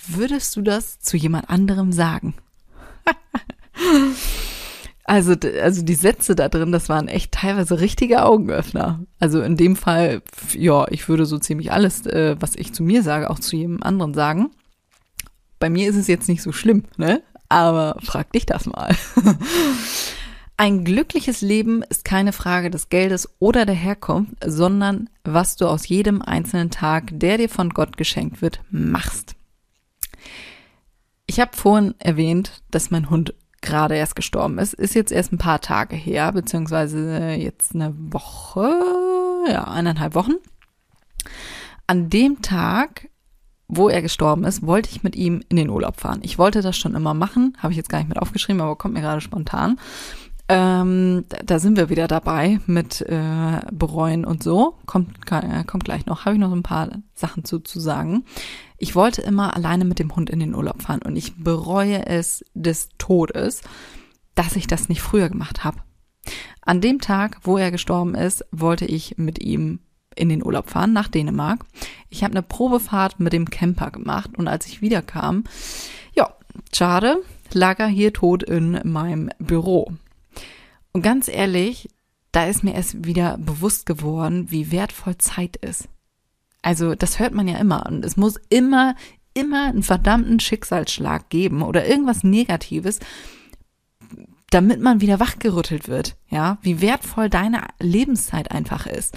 Würdest 0.06 0.54
du 0.56 0.60
das 0.60 1.00
zu 1.00 1.16
jemand 1.16 1.48
anderem 1.48 1.90
sagen? 1.90 2.34
also, 5.08 5.34
also 5.62 5.82
die 5.82 5.94
Sätze 5.94 6.34
da 6.34 6.48
drin, 6.50 6.70
das 6.70 6.90
waren 6.90 7.08
echt 7.08 7.32
teilweise 7.32 7.80
richtige 7.80 8.24
Augenöffner. 8.24 9.00
Also 9.18 9.40
in 9.40 9.56
dem 9.56 9.74
Fall, 9.74 10.20
ja, 10.52 10.86
ich 10.90 11.08
würde 11.08 11.24
so 11.24 11.38
ziemlich 11.38 11.72
alles, 11.72 12.04
äh, 12.06 12.36
was 12.38 12.54
ich 12.56 12.74
zu 12.74 12.82
mir 12.82 13.02
sage, 13.02 13.30
auch 13.30 13.38
zu 13.38 13.56
jedem 13.56 13.82
anderen 13.82 14.12
sagen. 14.12 14.50
Bei 15.58 15.70
mir 15.70 15.88
ist 15.88 15.96
es 15.96 16.08
jetzt 16.08 16.28
nicht 16.28 16.42
so 16.42 16.52
schlimm, 16.52 16.84
ne? 16.98 17.22
Aber 17.48 17.96
frag 18.02 18.32
dich 18.32 18.44
das 18.44 18.66
mal. 18.66 18.94
Ein 20.58 20.84
glückliches 20.84 21.40
Leben 21.40 21.82
ist 21.82 22.04
keine 22.04 22.32
Frage 22.32 22.68
des 22.68 22.90
Geldes 22.90 23.30
oder 23.38 23.64
der 23.64 23.76
Herkunft, 23.76 24.34
sondern 24.44 25.08
was 25.24 25.56
du 25.56 25.68
aus 25.68 25.88
jedem 25.88 26.20
einzelnen 26.20 26.70
Tag, 26.70 27.12
der 27.12 27.38
dir 27.38 27.48
von 27.48 27.70
Gott 27.70 27.96
geschenkt 27.96 28.42
wird, 28.42 28.60
machst. 28.70 29.36
Ich 31.26 31.40
habe 31.40 31.56
vorhin 31.56 31.94
erwähnt, 31.98 32.62
dass 32.70 32.90
mein 32.90 33.08
Hund 33.08 33.34
gerade 33.60 33.96
erst 33.96 34.16
gestorben 34.16 34.58
ist. 34.58 34.74
Ist 34.74 34.94
jetzt 34.94 35.12
erst 35.12 35.32
ein 35.32 35.38
paar 35.38 35.60
Tage 35.60 35.96
her, 35.96 36.32
beziehungsweise 36.32 37.30
jetzt 37.38 37.74
eine 37.74 37.94
Woche, 37.96 38.70
ja, 39.50 39.64
eineinhalb 39.64 40.14
Wochen. 40.14 40.34
An 41.86 42.10
dem 42.10 42.42
Tag 42.42 43.08
wo 43.68 43.88
er 43.90 44.00
gestorben 44.00 44.44
ist, 44.44 44.66
wollte 44.66 44.90
ich 44.90 45.02
mit 45.02 45.14
ihm 45.14 45.42
in 45.50 45.56
den 45.56 45.68
Urlaub 45.68 46.00
fahren. 46.00 46.20
Ich 46.22 46.38
wollte 46.38 46.62
das 46.62 46.76
schon 46.76 46.94
immer 46.94 47.12
machen, 47.12 47.56
habe 47.58 47.72
ich 47.72 47.76
jetzt 47.76 47.90
gar 47.90 47.98
nicht 47.98 48.08
mit 48.08 48.18
aufgeschrieben, 48.18 48.62
aber 48.62 48.76
kommt 48.76 48.94
mir 48.94 49.02
gerade 49.02 49.20
spontan. 49.20 49.78
Ähm, 50.50 51.26
da, 51.44 51.58
sind 51.58 51.76
wir 51.76 51.90
wieder 51.90 52.08
dabei 52.08 52.58
mit 52.66 53.02
äh, 53.02 53.60
bereuen 53.70 54.24
und 54.24 54.42
so. 54.42 54.76
Kommt, 54.86 55.26
kann, 55.26 55.66
kommt 55.66 55.84
gleich 55.84 56.06
noch. 56.06 56.24
Habe 56.24 56.36
ich 56.36 56.40
noch 56.40 56.48
so 56.48 56.56
ein 56.56 56.62
paar 56.62 56.88
Sachen 57.14 57.44
zu, 57.44 57.58
zu 57.58 57.80
sagen. 57.80 58.24
Ich 58.78 58.94
wollte 58.94 59.20
immer 59.20 59.54
alleine 59.54 59.84
mit 59.84 59.98
dem 59.98 60.14
Hund 60.16 60.30
in 60.30 60.40
den 60.40 60.54
Urlaub 60.54 60.80
fahren 60.80 61.02
und 61.04 61.16
ich 61.16 61.36
bereue 61.36 62.06
es 62.06 62.44
des 62.54 62.88
Todes, 62.96 63.60
dass 64.34 64.56
ich 64.56 64.66
das 64.66 64.88
nicht 64.88 65.02
früher 65.02 65.28
gemacht 65.28 65.64
habe. 65.64 65.78
An 66.62 66.80
dem 66.80 67.00
Tag, 67.00 67.40
wo 67.42 67.58
er 67.58 67.70
gestorben 67.70 68.14
ist, 68.14 68.44
wollte 68.50 68.86
ich 68.86 69.18
mit 69.18 69.42
ihm 69.42 69.80
in 70.14 70.28
den 70.28 70.44
Urlaub 70.44 70.70
fahren 70.70 70.92
nach 70.92 71.08
Dänemark. 71.08 71.64
Ich 72.08 72.24
habe 72.24 72.32
eine 72.32 72.42
Probefahrt 72.42 73.20
mit 73.20 73.32
dem 73.32 73.50
Camper 73.50 73.90
gemacht 73.90 74.30
und 74.36 74.48
als 74.48 74.66
ich 74.66 74.80
wiederkam, 74.80 75.44
ja, 76.14 76.34
schade, 76.72 77.22
lag 77.52 77.78
er 77.78 77.86
hier 77.86 78.12
tot 78.12 78.42
in 78.42 78.80
meinem 78.84 79.30
Büro. 79.38 79.92
Und 80.92 81.02
ganz 81.02 81.28
ehrlich, 81.28 81.88
da 82.32 82.46
ist 82.46 82.64
mir 82.64 82.74
erst 82.74 83.04
wieder 83.04 83.38
bewusst 83.38 83.86
geworden, 83.86 84.50
wie 84.50 84.70
wertvoll 84.70 85.18
Zeit 85.18 85.56
ist. 85.56 85.88
Also, 86.62 86.94
das 86.94 87.18
hört 87.18 87.34
man 87.34 87.48
ja 87.48 87.58
immer 87.58 87.86
und 87.86 88.04
es 88.04 88.16
muss 88.16 88.36
immer, 88.48 88.96
immer 89.32 89.66
einen 89.66 89.82
verdammten 89.82 90.40
Schicksalsschlag 90.40 91.28
geben 91.30 91.62
oder 91.62 91.86
irgendwas 91.86 92.24
Negatives, 92.24 92.98
damit 94.50 94.80
man 94.80 95.00
wieder 95.00 95.20
wachgerüttelt 95.20 95.88
wird, 95.88 96.16
ja, 96.28 96.58
wie 96.62 96.80
wertvoll 96.80 97.28
deine 97.30 97.62
Lebenszeit 97.80 98.50
einfach 98.50 98.86
ist. 98.86 99.16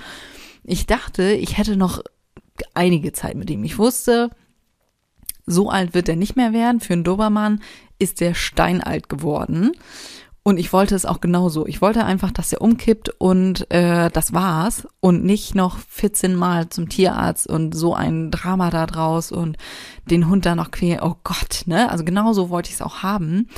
Ich 0.64 0.86
dachte, 0.86 1.32
ich 1.32 1.58
hätte 1.58 1.76
noch 1.76 2.02
einige 2.74 3.14
Zeit 3.14 3.36
mit 3.36 3.50
ihm. 3.50 3.64
Ich 3.64 3.78
wusste, 3.78 4.30
so 5.46 5.70
alt 5.70 5.94
wird 5.94 6.10
er 6.10 6.16
nicht 6.16 6.36
mehr 6.36 6.54
werden. 6.54 6.80
Für 6.80 6.94
einen 6.94 7.04
Dobermann 7.04 7.62
ist 7.98 8.22
der 8.22 8.34
steinalt 8.34 9.10
geworden. 9.10 9.72
Und 10.44 10.58
ich 10.58 10.74
wollte 10.74 10.96
es 10.96 11.06
auch 11.06 11.22
genauso. 11.22 11.68
Ich 11.68 11.82
wollte 11.82 12.04
einfach, 12.04 12.32
dass 12.32 12.52
er 12.52 12.62
umkippt 12.62 13.10
und 13.20 13.70
äh, 13.70 14.10
das 14.10 14.34
war's. 14.34 14.88
Und 15.00 15.24
nicht 15.24 15.54
noch 15.54 15.78
14 15.78 16.36
Mal 16.36 16.70
zum 16.70 16.90
Tierarzt 16.90 17.48
und 17.48 17.76
so 17.76 17.94
ein 17.94 18.32
Drama 18.32 18.72
da 18.72 18.88
draus 18.88 19.32
und 19.32 19.58
den 20.06 20.28
Hund 20.28 20.48
da 20.48 20.56
noch 20.56 20.72
quälen. 20.72 21.02
Oh 21.04 21.16
Gott, 21.24 21.64
ne? 21.68 21.92
Also 21.92 22.04
genauso 22.04 22.50
wollte 22.50 22.70
ich 22.70 22.76
es 22.76 22.82
auch 22.82 23.04
haben. 23.04 23.50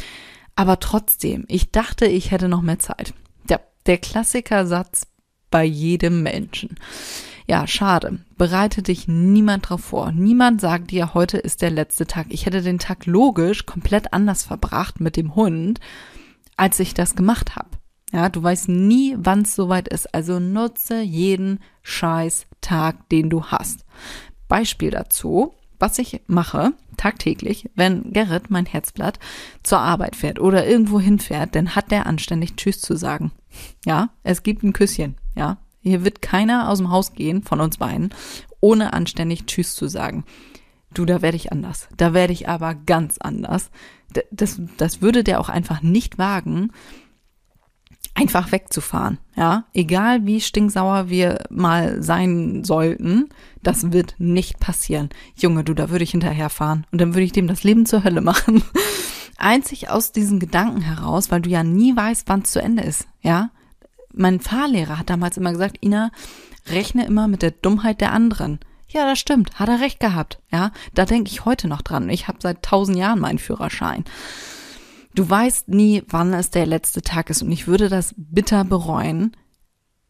Aber 0.56 0.80
trotzdem, 0.80 1.46
ich 1.48 1.72
dachte, 1.72 2.06
ich 2.06 2.32
hätte 2.32 2.50
noch 2.50 2.62
mehr 2.62 2.80
Zeit. 2.80 3.14
Der, 3.48 3.62
der 3.86 3.98
Klassikersatz 3.98 5.08
bei 5.50 5.64
jedem 5.64 6.22
Menschen. 6.22 6.78
Ja, 7.48 7.66
schade. 7.66 8.20
Bereite 8.38 8.84
dich 8.84 9.08
niemand 9.08 9.70
drauf 9.70 9.82
vor. 9.82 10.12
Niemand 10.12 10.62
sagt 10.62 10.92
dir, 10.92 11.14
heute 11.14 11.38
ist 11.38 11.62
der 11.62 11.72
letzte 11.72 12.08
Tag. 12.08 12.28
Ich 12.30 12.46
hätte 12.46 12.62
den 12.62 12.80
Tag 12.80 13.06
logisch 13.06 13.66
komplett 13.66 14.14
anders 14.14 14.44
verbracht 14.44 15.00
mit 15.00 15.18
dem 15.18 15.36
Hund, 15.36 15.80
als 16.58 16.80
ich 16.80 16.94
das 16.94 17.16
gemacht 17.16 17.56
habe. 17.56 17.70
Ja, 18.12 18.30
du 18.30 18.44
weißt 18.44 18.70
nie, 18.70 19.16
wann 19.18 19.42
es 19.42 19.56
soweit 19.56 19.88
ist. 19.88 20.14
Also 20.14 20.40
nutze 20.40 21.02
jeden 21.02 21.60
scheiß 21.82 22.46
Tag, 22.62 23.10
den 23.10 23.30
du 23.30 23.46
hast. 23.46 23.86
Beispiel 24.48 24.92
dazu, 24.92 25.54
was 25.80 25.98
ich 25.98 26.22
mache 26.28 26.74
tagtäglich, 26.96 27.70
wenn 27.76 28.14
Gerrit, 28.14 28.50
mein 28.50 28.66
Herzblatt, 28.66 29.20
zur 29.64 29.80
Arbeit 29.80 30.16
fährt 30.16 30.40
oder 30.40 30.66
irgendwo 30.66 31.00
hinfährt, 31.00 31.56
dann 31.56 31.76
hat 31.76 31.92
der 31.92 32.06
anständig 32.06 32.56
Tschüss 32.56 32.80
zu 32.80 32.96
sagen. 32.96 33.32
Ja, 33.86 34.10
es 34.24 34.44
gibt 34.44 34.64
ein 34.64 34.74
Küsschen. 34.74 35.16
Ja, 35.36 35.58
hier 35.82 36.06
wird 36.06 36.22
keiner 36.22 36.70
aus 36.70 36.78
dem 36.78 36.92
Haus 36.92 37.14
gehen 37.14 37.44
von 37.44 37.60
uns 37.60 37.78
beiden, 37.78 38.14
ohne 38.62 38.94
anständig 38.94 39.46
Tschüss 39.46 39.76
zu 39.76 39.88
sagen. 39.88 40.24
Du, 40.94 41.06
da 41.06 41.22
werde 41.22 41.38
ich 41.38 41.52
anders. 41.52 41.90
Da 41.98 42.14
werde 42.14 42.34
ich 42.34 42.48
aber 42.48 42.76
ganz 42.76 43.18
anders. 43.18 43.72
Das, 44.32 44.62
das 44.78 45.02
würde 45.02 45.24
der 45.24 45.40
auch 45.40 45.50
einfach 45.50 45.82
nicht 45.82 46.18
wagen, 46.18 46.72
einfach 48.16 48.52
wegzufahren. 48.52 49.20
Ja, 49.36 49.66
egal 49.74 50.26
wie 50.26 50.42
stinksauer 50.42 51.10
wir 51.10 51.44
mal 51.50 52.02
sein 52.04 52.64
sollten, 52.64 53.30
das 53.62 53.92
wird 53.92 54.16
nicht 54.18 54.60
passieren. 54.60 55.10
Junge, 55.36 55.64
du, 55.64 55.74
da 55.74 55.90
würde 55.90 56.04
ich 56.04 56.12
hinterherfahren 56.12 56.86
und 56.92 57.02
dann 57.02 57.14
würde 57.14 57.24
ich 57.24 57.32
dem 57.32 57.48
das 57.48 57.64
Leben 57.64 57.86
zur 57.86 58.04
Hölle 58.04 58.22
machen. 58.22 58.64
Einzig 59.38 59.90
aus 59.90 60.12
diesen 60.12 60.40
Gedanken 60.40 60.82
heraus, 60.82 61.32
weil 61.32 61.42
du 61.42 61.50
ja 61.50 61.64
nie 61.64 61.96
weißt, 61.96 62.30
wann 62.30 62.42
es 62.42 62.52
zu 62.52 62.62
Ende 62.62 62.84
ist. 62.84 63.08
Ja, 63.22 63.50
mein 64.14 64.40
Fahrlehrer 64.40 65.00
hat 65.00 65.10
damals 65.10 65.38
immer 65.38 65.52
gesagt, 65.52 65.84
Ina, 65.84 66.12
rechne 66.68 67.06
immer 67.06 67.28
mit 67.28 67.42
der 67.42 67.52
Dummheit 67.52 68.00
der 68.00 68.14
anderen. 68.14 68.60
Ja, 68.94 69.06
das 69.08 69.18
stimmt, 69.18 69.60
hat 69.60 69.70
er 69.70 69.80
recht 69.80 70.00
gehabt. 70.00 70.40
Ja, 70.52 70.72
da 70.94 71.06
denke 71.06 71.32
ich 71.32 71.46
heute 71.46 71.68
noch 71.68 71.82
dran. 71.82 72.10
Ich 72.10 72.28
habe 72.28 72.38
seit 72.42 72.62
tausend 72.62 72.96
Jahren 72.98 73.20
meinen 73.20 73.40
Führerschein. 73.40 74.06
Du 75.16 75.28
weißt 75.28 75.68
nie, 75.68 76.04
wann 76.08 76.34
es 76.34 76.52
der 76.52 76.68
letzte 76.68 77.02
Tag 77.02 77.30
ist 77.30 77.42
und 77.42 77.52
ich 77.52 77.68
würde 77.68 77.90
das 77.90 78.14
bitter 78.18 78.64
bereuen, 78.64 79.36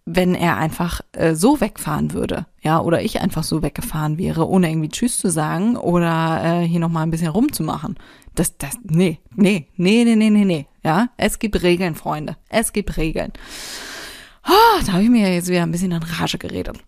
wenn 0.05 0.35
er 0.35 0.57
einfach 0.57 0.99
äh, 1.13 1.33
so 1.33 1.61
wegfahren 1.61 2.11
würde, 2.11 2.45
ja, 2.61 2.81
oder 2.81 3.01
ich 3.01 3.21
einfach 3.21 3.43
so 3.43 3.61
weggefahren 3.61 4.17
wäre, 4.17 4.49
ohne 4.49 4.69
irgendwie 4.69 4.89
Tschüss 4.89 5.17
zu 5.17 5.29
sagen 5.29 5.77
oder 5.77 6.41
äh, 6.43 6.67
hier 6.67 6.81
nochmal 6.81 7.03
ein 7.03 7.11
bisschen 7.11 7.29
rumzumachen. 7.29 7.95
Das, 8.35 8.57
das, 8.57 8.77
nee, 8.83 9.19
nee, 9.33 9.67
nee, 9.77 10.03
nee, 10.03 10.15
nee, 10.15 10.29
nee, 10.29 10.45
nee, 10.45 10.67
ja. 10.83 11.07
Es 11.15 11.39
gibt 11.39 11.61
Regeln, 11.63 11.95
Freunde. 11.95 12.35
Es 12.49 12.73
gibt 12.73 12.97
Regeln. 12.97 13.31
Oh, 14.45 14.83
da 14.85 14.93
habe 14.93 15.03
ich 15.03 15.09
mir 15.09 15.33
jetzt 15.33 15.47
wieder 15.47 15.63
ein 15.63 15.71
bisschen 15.71 15.93
in 15.93 16.03
Rage 16.03 16.37
geredet. 16.37 16.79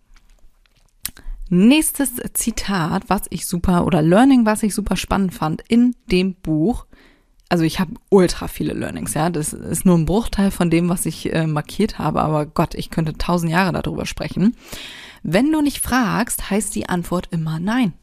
Nächstes 1.48 2.12
Zitat, 2.32 3.04
was 3.08 3.22
ich 3.30 3.46
super, 3.46 3.86
oder 3.86 4.02
Learning, 4.02 4.46
was 4.46 4.62
ich 4.62 4.74
super 4.74 4.96
spannend 4.96 5.32
fand 5.32 5.62
in 5.68 5.94
dem 6.10 6.34
Buch. 6.34 6.86
Also 7.48 7.62
ich 7.62 7.78
habe 7.78 7.94
ultra 8.10 8.48
viele 8.48 8.72
Learnings, 8.72 9.14
ja. 9.14 9.30
Das 9.30 9.52
ist 9.52 9.84
nur 9.84 9.96
ein 9.96 10.06
Bruchteil 10.06 10.50
von 10.50 10.70
dem, 10.70 10.88
was 10.88 11.06
ich 11.06 11.32
äh, 11.32 11.46
markiert 11.46 11.98
habe, 11.98 12.22
aber 12.22 12.46
Gott, 12.46 12.74
ich 12.74 12.90
könnte 12.90 13.16
tausend 13.16 13.52
Jahre 13.52 13.72
darüber 13.72 14.06
sprechen. 14.06 14.56
Wenn 15.22 15.52
du 15.52 15.60
nicht 15.60 15.80
fragst, 15.80 16.50
heißt 16.50 16.74
die 16.74 16.88
Antwort 16.88 17.28
immer 17.30 17.60
nein. 17.60 17.94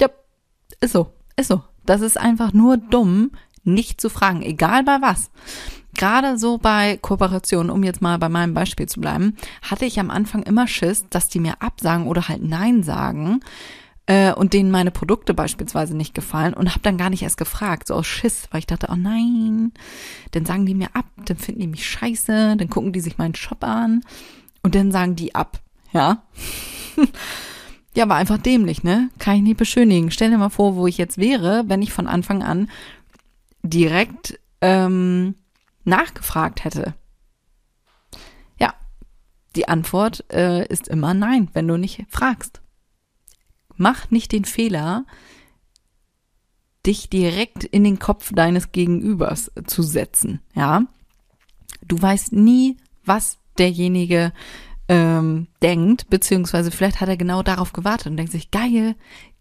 Ja, 0.00 0.08
ist 0.80 0.92
so, 0.92 1.12
ist 1.36 1.48
so. 1.48 1.62
Das 1.86 2.00
ist 2.00 2.18
einfach 2.18 2.52
nur 2.52 2.76
dumm, 2.76 3.32
nicht 3.64 4.00
zu 4.00 4.08
fragen, 4.08 4.42
egal 4.42 4.82
bei 4.84 4.98
was. 5.00 5.30
Gerade 5.94 6.38
so 6.38 6.58
bei 6.58 6.96
Kooperationen, 6.96 7.70
um 7.70 7.82
jetzt 7.84 8.00
mal 8.00 8.18
bei 8.18 8.28
meinem 8.28 8.54
Beispiel 8.54 8.86
zu 8.86 9.00
bleiben, 9.00 9.36
hatte 9.62 9.84
ich 9.84 10.00
am 10.00 10.10
Anfang 10.10 10.42
immer 10.42 10.66
Schiss, 10.66 11.04
dass 11.10 11.28
die 11.28 11.40
mir 11.40 11.60
absagen 11.60 12.06
oder 12.06 12.28
halt 12.28 12.42
Nein 12.42 12.82
sagen 12.82 13.40
äh, 14.06 14.32
und 14.32 14.52
denen 14.52 14.70
meine 14.70 14.90
Produkte 14.90 15.34
beispielsweise 15.34 15.96
nicht 15.96 16.14
gefallen 16.14 16.54
und 16.54 16.70
habe 16.70 16.80
dann 16.82 16.96
gar 16.96 17.10
nicht 17.10 17.22
erst 17.22 17.36
gefragt, 17.36 17.88
so 17.88 17.94
aus 17.94 18.06
Schiss, 18.06 18.48
weil 18.50 18.60
ich 18.60 18.66
dachte, 18.66 18.88
oh 18.90 18.96
nein, 18.96 19.72
dann 20.32 20.46
sagen 20.46 20.66
die 20.66 20.74
mir 20.74 20.88
ab, 20.94 21.06
dann 21.26 21.36
finden 21.36 21.60
die 21.60 21.66
mich 21.66 21.88
scheiße, 21.88 22.56
dann 22.56 22.70
gucken 22.70 22.92
die 22.92 23.00
sich 23.00 23.18
meinen 23.18 23.34
Shop 23.34 23.62
an 23.62 24.02
und 24.62 24.74
dann 24.74 24.92
sagen 24.92 25.14
die 25.14 25.34
ab, 25.34 25.60
ja. 25.92 26.22
ja, 27.94 28.08
war 28.08 28.16
einfach 28.16 28.38
dämlich, 28.38 28.82
ne? 28.82 29.10
Kann 29.18 29.36
ich 29.36 29.42
nicht 29.42 29.56
beschönigen. 29.58 30.10
Stell 30.10 30.30
dir 30.30 30.38
mal 30.38 30.48
vor, 30.48 30.76
wo 30.76 30.86
ich 30.86 30.98
jetzt 30.98 31.18
wäre, 31.18 31.64
wenn 31.66 31.82
ich 31.82 31.92
von 31.92 32.06
Anfang 32.06 32.42
an 32.42 32.70
direkt 33.62 34.38
ähm, 34.60 35.34
nachgefragt 35.84 36.64
hätte? 36.64 36.94
Ja, 38.58 38.74
die 39.56 39.68
Antwort 39.68 40.24
äh, 40.32 40.66
ist 40.66 40.88
immer 40.88 41.14
nein, 41.14 41.48
wenn 41.52 41.68
du 41.68 41.76
nicht 41.76 42.04
fragst. 42.08 42.60
Mach 43.76 44.10
nicht 44.10 44.32
den 44.32 44.44
Fehler, 44.44 45.06
dich 46.84 47.08
direkt 47.08 47.64
in 47.64 47.84
den 47.84 47.98
Kopf 47.98 48.32
deines 48.34 48.72
Gegenübers 48.72 49.50
zu 49.66 49.82
setzen, 49.82 50.40
ja. 50.54 50.86
Du 51.84 52.00
weißt 52.00 52.32
nie, 52.32 52.76
was 53.04 53.38
derjenige 53.58 54.32
ähm, 54.88 55.48
denkt, 55.62 56.10
beziehungsweise 56.10 56.70
vielleicht 56.70 57.00
hat 57.00 57.08
er 57.08 57.16
genau 57.16 57.42
darauf 57.42 57.72
gewartet 57.72 58.08
und 58.08 58.16
denkt 58.16 58.32
sich, 58.32 58.50
geil, 58.50 58.94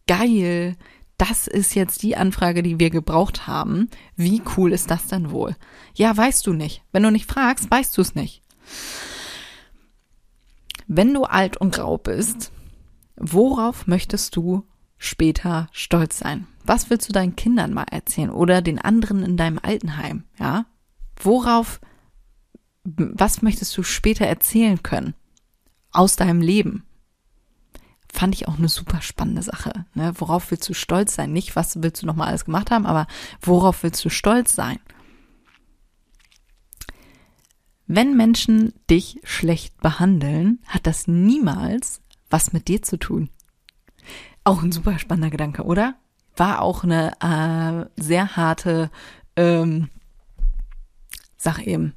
geil, 0.07 0.75
das 1.21 1.45
ist 1.45 1.75
jetzt 1.75 2.01
die 2.01 2.17
Anfrage, 2.17 2.63
die 2.63 2.79
wir 2.79 2.89
gebraucht 2.89 3.45
haben. 3.45 3.89
Wie 4.15 4.41
cool 4.57 4.73
ist 4.73 4.89
das 4.89 5.05
denn 5.05 5.29
wohl? 5.29 5.55
Ja, 5.93 6.17
weißt 6.17 6.47
du 6.47 6.53
nicht. 6.53 6.81
Wenn 6.91 7.03
du 7.03 7.11
nicht 7.11 7.31
fragst, 7.31 7.69
weißt 7.69 7.95
du 7.95 8.01
es 8.01 8.15
nicht. 8.15 8.41
Wenn 10.87 11.13
du 11.13 11.25
alt 11.25 11.57
und 11.57 11.75
grau 11.75 11.99
bist, 11.99 12.51
worauf 13.17 13.85
möchtest 13.85 14.35
du 14.35 14.65
später 14.97 15.69
stolz 15.71 16.17
sein? 16.17 16.47
Was 16.65 16.89
willst 16.89 17.07
du 17.07 17.13
deinen 17.13 17.35
Kindern 17.35 17.71
mal 17.71 17.85
erzählen 17.91 18.31
oder 18.31 18.63
den 18.63 18.79
anderen 18.79 19.21
in 19.21 19.37
deinem 19.37 19.59
Altenheim? 19.61 20.23
Ja? 20.39 20.65
Worauf, 21.17 21.81
was 22.83 23.43
möchtest 23.43 23.77
du 23.77 23.83
später 23.83 24.25
erzählen 24.25 24.81
können? 24.81 25.13
Aus 25.91 26.15
deinem 26.15 26.41
Leben? 26.41 26.83
Fand 28.11 28.35
ich 28.35 28.47
auch 28.47 28.57
eine 28.57 28.69
super 28.69 29.01
spannende 29.01 29.41
Sache. 29.41 29.85
Ne? 29.93 30.13
Worauf 30.17 30.51
willst 30.51 30.67
du 30.69 30.73
stolz 30.73 31.15
sein? 31.15 31.31
Nicht, 31.31 31.55
was 31.55 31.81
willst 31.81 32.01
du 32.01 32.05
nochmal 32.05 32.27
alles 32.27 32.45
gemacht 32.45 32.71
haben, 32.71 32.85
aber 32.85 33.07
worauf 33.41 33.83
willst 33.83 34.03
du 34.03 34.09
stolz 34.09 34.53
sein? 34.53 34.79
Wenn 37.87 38.15
Menschen 38.15 38.73
dich 38.89 39.19
schlecht 39.23 39.77
behandeln, 39.81 40.59
hat 40.65 40.87
das 40.87 41.07
niemals 41.07 42.01
was 42.29 42.53
mit 42.53 42.67
dir 42.67 42.81
zu 42.81 42.97
tun. 42.97 43.29
Auch 44.43 44.63
ein 44.63 44.71
super 44.71 44.97
spannender 44.97 45.29
Gedanke, 45.29 45.63
oder? 45.63 45.95
War 46.35 46.61
auch 46.61 46.83
eine 46.83 47.11
äh, 47.19 48.01
sehr 48.01 48.35
harte, 48.37 48.89
ähm, 49.35 49.89
sag 51.37 51.59
eben, 51.67 51.93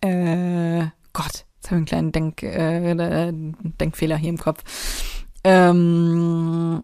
äh, 0.00 0.86
Gott, 1.12 1.46
Jetzt 1.64 1.70
habe 1.70 1.82
ich 1.82 1.94
einen 1.94 2.12
kleinen 2.12 2.12
Denk, 2.12 2.42
äh, 2.42 3.32
Denkfehler 3.80 4.18
hier 4.18 4.28
im 4.28 4.36
Kopf. 4.36 4.62
Ähm, 5.44 6.82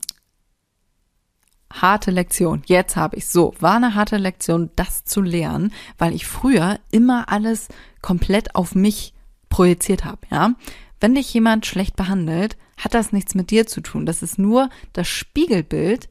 harte 1.70 2.10
Lektion. 2.10 2.62
Jetzt 2.64 2.96
habe 2.96 3.16
ich 3.16 3.28
so. 3.28 3.52
War 3.60 3.76
eine 3.76 3.94
harte 3.94 4.16
Lektion, 4.16 4.70
das 4.76 5.04
zu 5.04 5.20
lernen, 5.20 5.74
weil 5.98 6.14
ich 6.14 6.26
früher 6.26 6.80
immer 6.90 7.28
alles 7.28 7.68
komplett 8.00 8.54
auf 8.54 8.74
mich 8.74 9.12
projiziert 9.50 10.06
habe. 10.06 10.20
Ja, 10.30 10.54
wenn 10.98 11.14
dich 11.14 11.34
jemand 11.34 11.66
schlecht 11.66 11.94
behandelt, 11.94 12.56
hat 12.78 12.94
das 12.94 13.12
nichts 13.12 13.34
mit 13.34 13.50
dir 13.50 13.66
zu 13.66 13.82
tun. 13.82 14.06
Das 14.06 14.22
ist 14.22 14.38
nur 14.38 14.70
das 14.94 15.08
Spiegelbild 15.08 16.08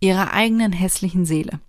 ihrer 0.00 0.32
eigenen 0.32 0.72
hässlichen 0.72 1.24
Seele. 1.24 1.60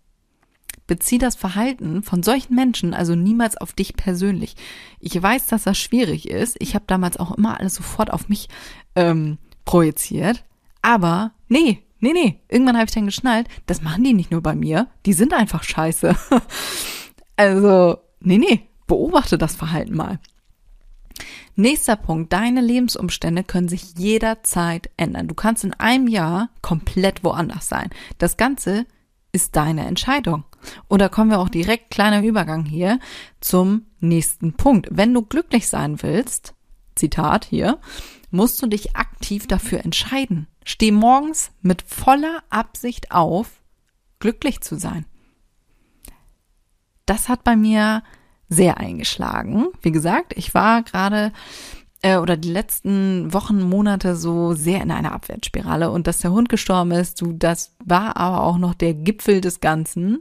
Bezieh 0.87 1.17
das 1.17 1.35
Verhalten 1.35 2.03
von 2.03 2.23
solchen 2.23 2.55
Menschen 2.55 2.93
also 2.93 3.15
niemals 3.15 3.57
auf 3.57 3.73
dich 3.73 3.95
persönlich. 3.95 4.55
Ich 4.99 5.21
weiß, 5.21 5.47
dass 5.47 5.63
das 5.63 5.77
schwierig 5.77 6.29
ist. 6.29 6.57
Ich 6.59 6.75
habe 6.75 6.85
damals 6.87 7.17
auch 7.17 7.31
immer 7.31 7.59
alles 7.59 7.75
sofort 7.75 8.11
auf 8.11 8.29
mich 8.29 8.49
ähm, 8.95 9.37
projiziert. 9.65 10.43
Aber 10.81 11.31
nee, 11.47 11.83
nee, 11.99 12.13
nee. 12.13 12.39
Irgendwann 12.49 12.75
habe 12.75 12.85
ich 12.85 12.93
dann 12.93 13.05
geschnallt, 13.05 13.47
das 13.67 13.81
machen 13.81 14.03
die 14.03 14.13
nicht 14.13 14.31
nur 14.31 14.41
bei 14.41 14.55
mir. 14.55 14.87
Die 15.05 15.13
sind 15.13 15.33
einfach 15.33 15.63
scheiße. 15.63 16.15
also, 17.37 17.97
nee, 18.19 18.37
nee. 18.37 18.67
Beobachte 18.87 19.37
das 19.37 19.55
Verhalten 19.55 19.95
mal. 19.95 20.19
Nächster 21.55 21.95
Punkt. 21.95 22.33
Deine 22.33 22.61
Lebensumstände 22.61 23.43
können 23.43 23.67
sich 23.67 23.93
jederzeit 23.97 24.89
ändern. 24.97 25.27
Du 25.27 25.35
kannst 25.35 25.63
in 25.63 25.73
einem 25.73 26.07
Jahr 26.07 26.49
komplett 26.61 27.23
woanders 27.23 27.69
sein. 27.69 27.89
Das 28.17 28.37
Ganze 28.37 28.85
ist 29.31 29.55
deine 29.55 29.85
Entscheidung. 29.85 30.43
Und 30.87 30.99
da 30.99 31.09
kommen 31.09 31.29
wir 31.29 31.39
auch 31.39 31.49
direkt, 31.49 31.91
kleiner 31.91 32.23
Übergang 32.23 32.65
hier, 32.65 32.99
zum 33.39 33.85
nächsten 33.99 34.53
Punkt. 34.53 34.87
Wenn 34.91 35.13
du 35.13 35.21
glücklich 35.21 35.67
sein 35.67 36.01
willst, 36.01 36.53
Zitat 36.95 37.45
hier, 37.45 37.79
musst 38.29 38.61
du 38.61 38.67
dich 38.67 38.95
aktiv 38.95 39.47
dafür 39.47 39.83
entscheiden. 39.83 40.47
Steh 40.63 40.91
morgens 40.91 41.51
mit 41.61 41.81
voller 41.81 42.43
Absicht 42.49 43.11
auf, 43.11 43.61
glücklich 44.19 44.61
zu 44.61 44.75
sein. 44.77 45.05
Das 47.05 47.29
hat 47.29 47.43
bei 47.43 47.55
mir 47.55 48.03
sehr 48.47 48.77
eingeschlagen. 48.77 49.67
Wie 49.81 49.91
gesagt, 49.91 50.33
ich 50.35 50.53
war 50.53 50.83
gerade 50.83 51.31
äh, 52.01 52.17
oder 52.17 52.37
die 52.37 52.51
letzten 52.51 53.33
Wochen, 53.33 53.61
Monate 53.61 54.15
so 54.15 54.53
sehr 54.53 54.81
in 54.81 54.91
einer 54.91 55.11
Abwärtsspirale 55.11 55.91
und 55.91 56.07
dass 56.07 56.19
der 56.19 56.31
Hund 56.31 56.49
gestorben 56.49 56.91
ist, 56.91 57.21
du, 57.21 57.33
das 57.33 57.75
war 57.83 58.17
aber 58.17 58.43
auch 58.43 58.57
noch 58.57 58.73
der 58.73 58.93
Gipfel 58.93 59.41
des 59.41 59.59
Ganzen. 59.59 60.19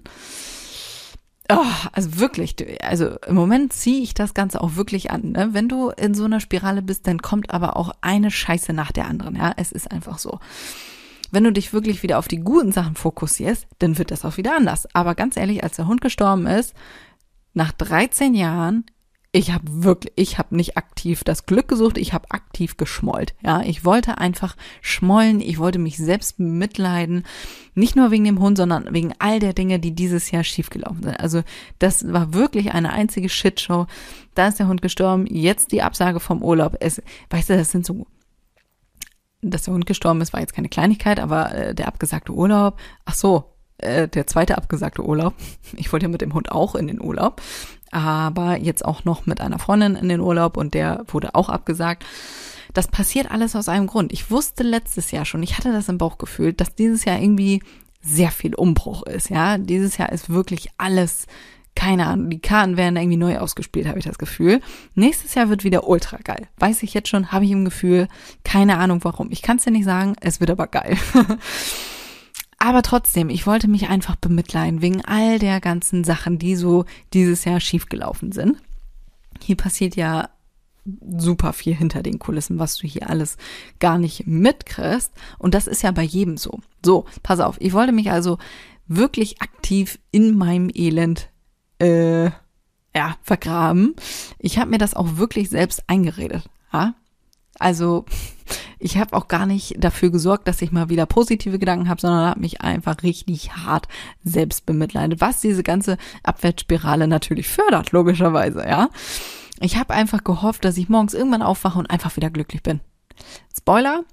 Oh, 1.53 1.65
also 1.93 2.19
wirklich, 2.19 2.55
also 2.85 3.17
im 3.27 3.35
Moment 3.35 3.73
ziehe 3.73 4.03
ich 4.03 4.15
das 4.15 4.35
Ganze 4.35 4.61
auch 4.61 4.77
wirklich 4.77 5.11
an. 5.11 5.33
Ne? 5.33 5.49
Wenn 5.53 5.69
du 5.69 5.91
in 5.91 6.15
so 6.15 6.25
einer 6.25 6.39
Spirale 6.39 6.81
bist, 6.81 7.07
dann 7.09 7.23
kommt 7.23 7.51
aber 7.51 7.77
auch 7.77 7.91
eine 8.03 8.31
Scheiße 8.31 8.73
nach 8.73 8.93
der 8.93 9.07
anderen. 9.07 9.35
Ja, 9.35 9.53
es 9.57 9.73
ist 9.73 9.91
einfach 9.91 10.19
so. 10.19 10.39
Wenn 11.33 11.45
du 11.45 11.53
dich 11.53 11.73
wirklich 11.73 12.03
wieder 12.03 12.19
auf 12.19 12.29
die 12.29 12.41
guten 12.41 12.73
Sachen 12.73 12.95
fokussierst, 12.95 13.67
dann 13.79 13.99
wird 13.99 14.11
das 14.11 14.25
auch 14.25 14.37
wieder 14.37 14.57
anders. 14.57 14.87
Aber 14.95 15.15
ganz 15.15 15.37
ehrlich, 15.37 15.65
als 15.65 15.77
der 15.77 15.87
Hund 15.87 16.01
gestorben 16.01 16.47
ist, 16.47 16.75
nach 17.53 17.73
13 17.73 18.35
Jahren 18.35 18.85
ich 19.33 19.53
habe 19.53 19.65
wirklich, 19.67 20.13
ich 20.17 20.39
habe 20.39 20.57
nicht 20.57 20.77
aktiv 20.77 21.23
das 21.23 21.47
Glück 21.47 21.69
gesucht, 21.69 21.99
ich 21.99 22.13
habe 22.13 22.31
aktiv 22.31 22.77
geschmollt. 22.77 23.35
Ja, 23.43 23.61
ich 23.61 23.85
wollte 23.85 24.19
einfach 24.19 24.57
schmollen, 24.81 25.41
ich 25.41 25.59
wollte 25.59 25.79
mich 25.79 25.99
selbst 25.99 26.41
mitleiden, 26.41 27.25
nicht 27.75 27.95
nur 27.95 28.11
wegen 28.11 28.25
dem 28.25 28.41
Hund, 28.41 28.57
sondern 28.57 28.93
wegen 28.93 29.15
all 29.21 29.39
der 29.39 29.53
Dinge, 29.53 29.79
die 29.79 29.95
dieses 29.95 30.33
Jahr 30.33 30.43
schiefgelaufen 30.43 31.03
sind. 31.05 31.21
Also 31.21 31.43
das 31.79 32.13
war 32.13 32.35
wirklich 32.35 32.73
eine 32.73 32.93
einzige 32.93 33.29
Shitshow. 33.29 33.87
Da 34.35 34.49
ist 34.49 34.59
der 34.59 34.67
Hund 34.67 34.83
gestorben, 34.83 35.27
jetzt 35.27 35.71
die 35.71 35.83
Absage 35.83 36.19
vom 36.19 36.43
Urlaub. 36.43 36.77
Es, 36.81 37.01
weißt 37.31 37.51
du, 37.51 37.57
das 37.57 37.71
sind 37.71 37.87
so 37.87 38.07
dass 39.43 39.63
der 39.63 39.73
Hund 39.73 39.87
gestorben 39.87 40.21
ist, 40.21 40.35
war 40.35 40.41
jetzt 40.41 40.55
keine 40.55 40.69
Kleinigkeit, 40.69 41.19
aber 41.19 41.55
äh, 41.55 41.75
der 41.75 41.89
abgesagte 41.89 42.33
Urlaub, 42.33 42.79
ach 43.07 43.15
so, 43.15 43.45
äh, 43.79 44.09
der 44.09 44.27
zweite 44.27 44.59
abgesagte 44.59 45.03
Urlaub. 45.03 45.35
Ich 45.77 45.93
wollte 45.93 46.07
ja 46.07 46.11
mit 46.11 46.21
dem 46.21 46.35
Hund 46.35 46.53
auch 46.53 46.75
in 46.75 46.87
den 46.87 47.01
Urlaub. 47.01 47.41
Aber 47.91 48.59
jetzt 48.59 48.85
auch 48.85 49.05
noch 49.05 49.27
mit 49.27 49.41
einer 49.41 49.59
Freundin 49.59 49.97
in 49.97 50.09
den 50.09 50.21
Urlaub 50.21 50.57
und 50.57 50.75
der 50.75 51.05
wurde 51.09 51.35
auch 51.35 51.49
abgesagt. 51.49 52.05
Das 52.73 52.87
passiert 52.89 53.31
alles 53.31 53.57
aus 53.57 53.69
einem 53.69 53.89
Grund. 53.89 54.13
Ich 54.13 54.31
wusste 54.31 54.63
letztes 54.63 55.11
Jahr 55.11 55.25
schon, 55.25 55.43
ich 55.43 55.59
hatte 55.59 55.73
das 55.73 55.89
im 55.89 55.99
Bauchgefühl, 55.99 56.53
dass 56.53 56.75
dieses 56.75 57.05
Jahr 57.05 57.21
irgendwie 57.21 57.63
sehr 58.01 58.31
viel 58.31 58.55
Umbruch 58.55 59.03
ist, 59.03 59.29
ja. 59.29 59.59
Dieses 59.59 59.97
Jahr 59.99 60.13
ist 60.13 60.31
wirklich 60.31 60.69
alles, 60.79 61.27
keine 61.75 62.07
Ahnung, 62.07 62.31
die 62.31 62.41
Karten 62.41 62.77
werden 62.77 62.97
irgendwie 62.97 63.17
neu 63.17 63.39
ausgespielt, 63.39 63.87
habe 63.87 63.99
ich 63.99 64.05
das 64.05 64.19
Gefühl. 64.19 64.61
Nächstes 64.95 65.35
Jahr 65.35 65.49
wird 65.49 65.65
wieder 65.65 65.87
ultra 65.87 66.19
geil. 66.23 66.49
Weiß 66.59 66.83
ich 66.83 66.95
jetzt 66.95 67.09
schon, 67.09 67.33
habe 67.33 67.45
ich 67.45 67.51
im 67.51 67.65
Gefühl, 67.65 68.09
keine 68.45 68.79
Ahnung 68.79 69.01
warum. 69.03 69.31
Ich 69.31 69.43
kann 69.43 69.59
es 69.59 69.65
dir 69.65 69.73
nicht 69.73 69.85
sagen, 69.85 70.15
es 70.21 70.41
wird 70.41 70.51
aber 70.51 70.67
geil. 70.67 70.97
aber 72.61 72.83
trotzdem, 72.83 73.31
ich 73.31 73.47
wollte 73.47 73.69
mich 73.69 73.89
einfach 73.89 74.17
bemitleiden 74.17 74.83
wegen 74.83 75.03
all 75.05 75.39
der 75.39 75.61
ganzen 75.61 76.05
Sachen, 76.05 76.39
die 76.39 76.57
so 76.57 76.85
dieses 77.15 77.45
Jahr 77.45 77.59
schiefgelaufen 77.59 78.33
sind. 78.33 78.59
Hier 79.43 79.57
passiert 79.57 79.97
ja 79.97 80.29
super 80.85 81.55
viel 81.55 81.75
hinter 81.75 82.03
den 82.03 82.19
Kulissen, 82.19 82.59
was 82.59 82.77
du 82.77 82.87
hier 82.87 83.09
alles 83.09 83.39
gar 83.79 83.99
nicht 83.99 84.27
mitkriegst. 84.27 85.11
Und 85.39 85.55
das 85.55 85.67
ist 85.67 85.83
ja 85.83 85.91
bei 85.91 86.03
jedem 86.03 86.37
so. 86.37 86.61
So, 86.85 87.07
pass 87.23 87.41
auf. 87.41 87.57
Ich 87.61 87.73
wollte 87.73 87.93
mich 87.93 88.11
also 88.11 88.37
wirklich 88.87 89.41
aktiv 89.41 89.99
in 90.11 90.37
meinem 90.37 90.71
Elend 90.75 91.31
äh, 91.79 92.27
ja, 92.95 93.17
vergraben. 93.23 93.97
Ich 94.39 94.59
habe 94.59 94.71
mir 94.71 94.79
das 94.79 94.95
auch 94.95 95.17
wirklich 95.17 95.49
selbst 95.49 95.83
eingeredet. 95.87 96.45
Ja? 96.75 96.95
Also 97.59 98.05
ich 98.79 98.97
habe 98.97 99.17
auch 99.17 99.29
gar 99.29 99.47
nicht 99.47 99.75
dafür 99.79 100.11
gesorgt, 100.11 100.49
dass 100.49 100.63
ich 100.63 100.73
mal 100.73 100.89
wieder 100.89 101.07
positive 101.07 101.59
Gedanken 101.59 101.89
habe, 101.89 102.01
sondern 102.01 102.31
habe 102.31 102.41
mich 102.41 102.63
einfach 102.63 103.03
richtig 103.03 103.53
hart 103.53 103.87
selbst 104.25 104.67
bemitleidet, 104.67 105.21
was 105.21 105.41
diese 105.41 105.63
ganze 105.63 105.99
Abwärtsspirale 106.23 107.07
natürlich 107.07 107.49
fördert, 107.49 107.93
logischerweise, 107.93 108.67
ja. 108.67 108.89
Ich 109.61 109.77
habe 109.77 109.93
einfach 109.93 110.25
gehofft, 110.25 110.65
dass 110.65 110.79
ich 110.79 110.89
morgens 110.89 111.13
irgendwann 111.13 111.43
aufwache 111.43 111.79
und 111.79 111.91
einfach 111.91 112.17
wieder 112.17 112.31
glücklich 112.31 112.63
bin. 112.63 112.81
Spoiler, 113.55 114.05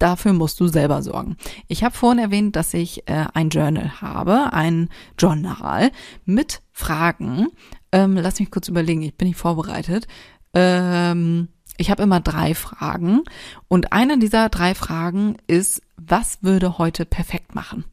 dafür 0.00 0.32
musst 0.32 0.58
du 0.58 0.66
selber 0.66 1.02
sorgen. 1.02 1.36
Ich 1.68 1.84
habe 1.84 1.96
vorhin 1.96 2.18
erwähnt, 2.18 2.56
dass 2.56 2.74
ich 2.74 3.08
äh, 3.08 3.26
ein 3.32 3.50
Journal 3.50 4.00
habe, 4.00 4.52
ein 4.52 4.88
Journal 5.16 5.92
mit 6.24 6.62
Fragen. 6.72 7.46
Ähm, 7.92 8.16
lass 8.16 8.40
mich 8.40 8.50
kurz 8.50 8.66
überlegen, 8.66 9.02
ich 9.02 9.14
bin 9.14 9.28
nicht 9.28 9.38
vorbereitet. 9.38 10.08
Ähm, 10.54 11.48
ich 11.80 11.90
habe 11.90 12.02
immer 12.02 12.20
drei 12.20 12.54
Fragen 12.54 13.22
und 13.68 13.92
eine 13.92 14.18
dieser 14.18 14.50
drei 14.50 14.74
Fragen 14.74 15.36
ist, 15.46 15.82
was 15.96 16.42
würde 16.42 16.78
heute 16.78 17.06
perfekt 17.06 17.54
machen? 17.54 17.84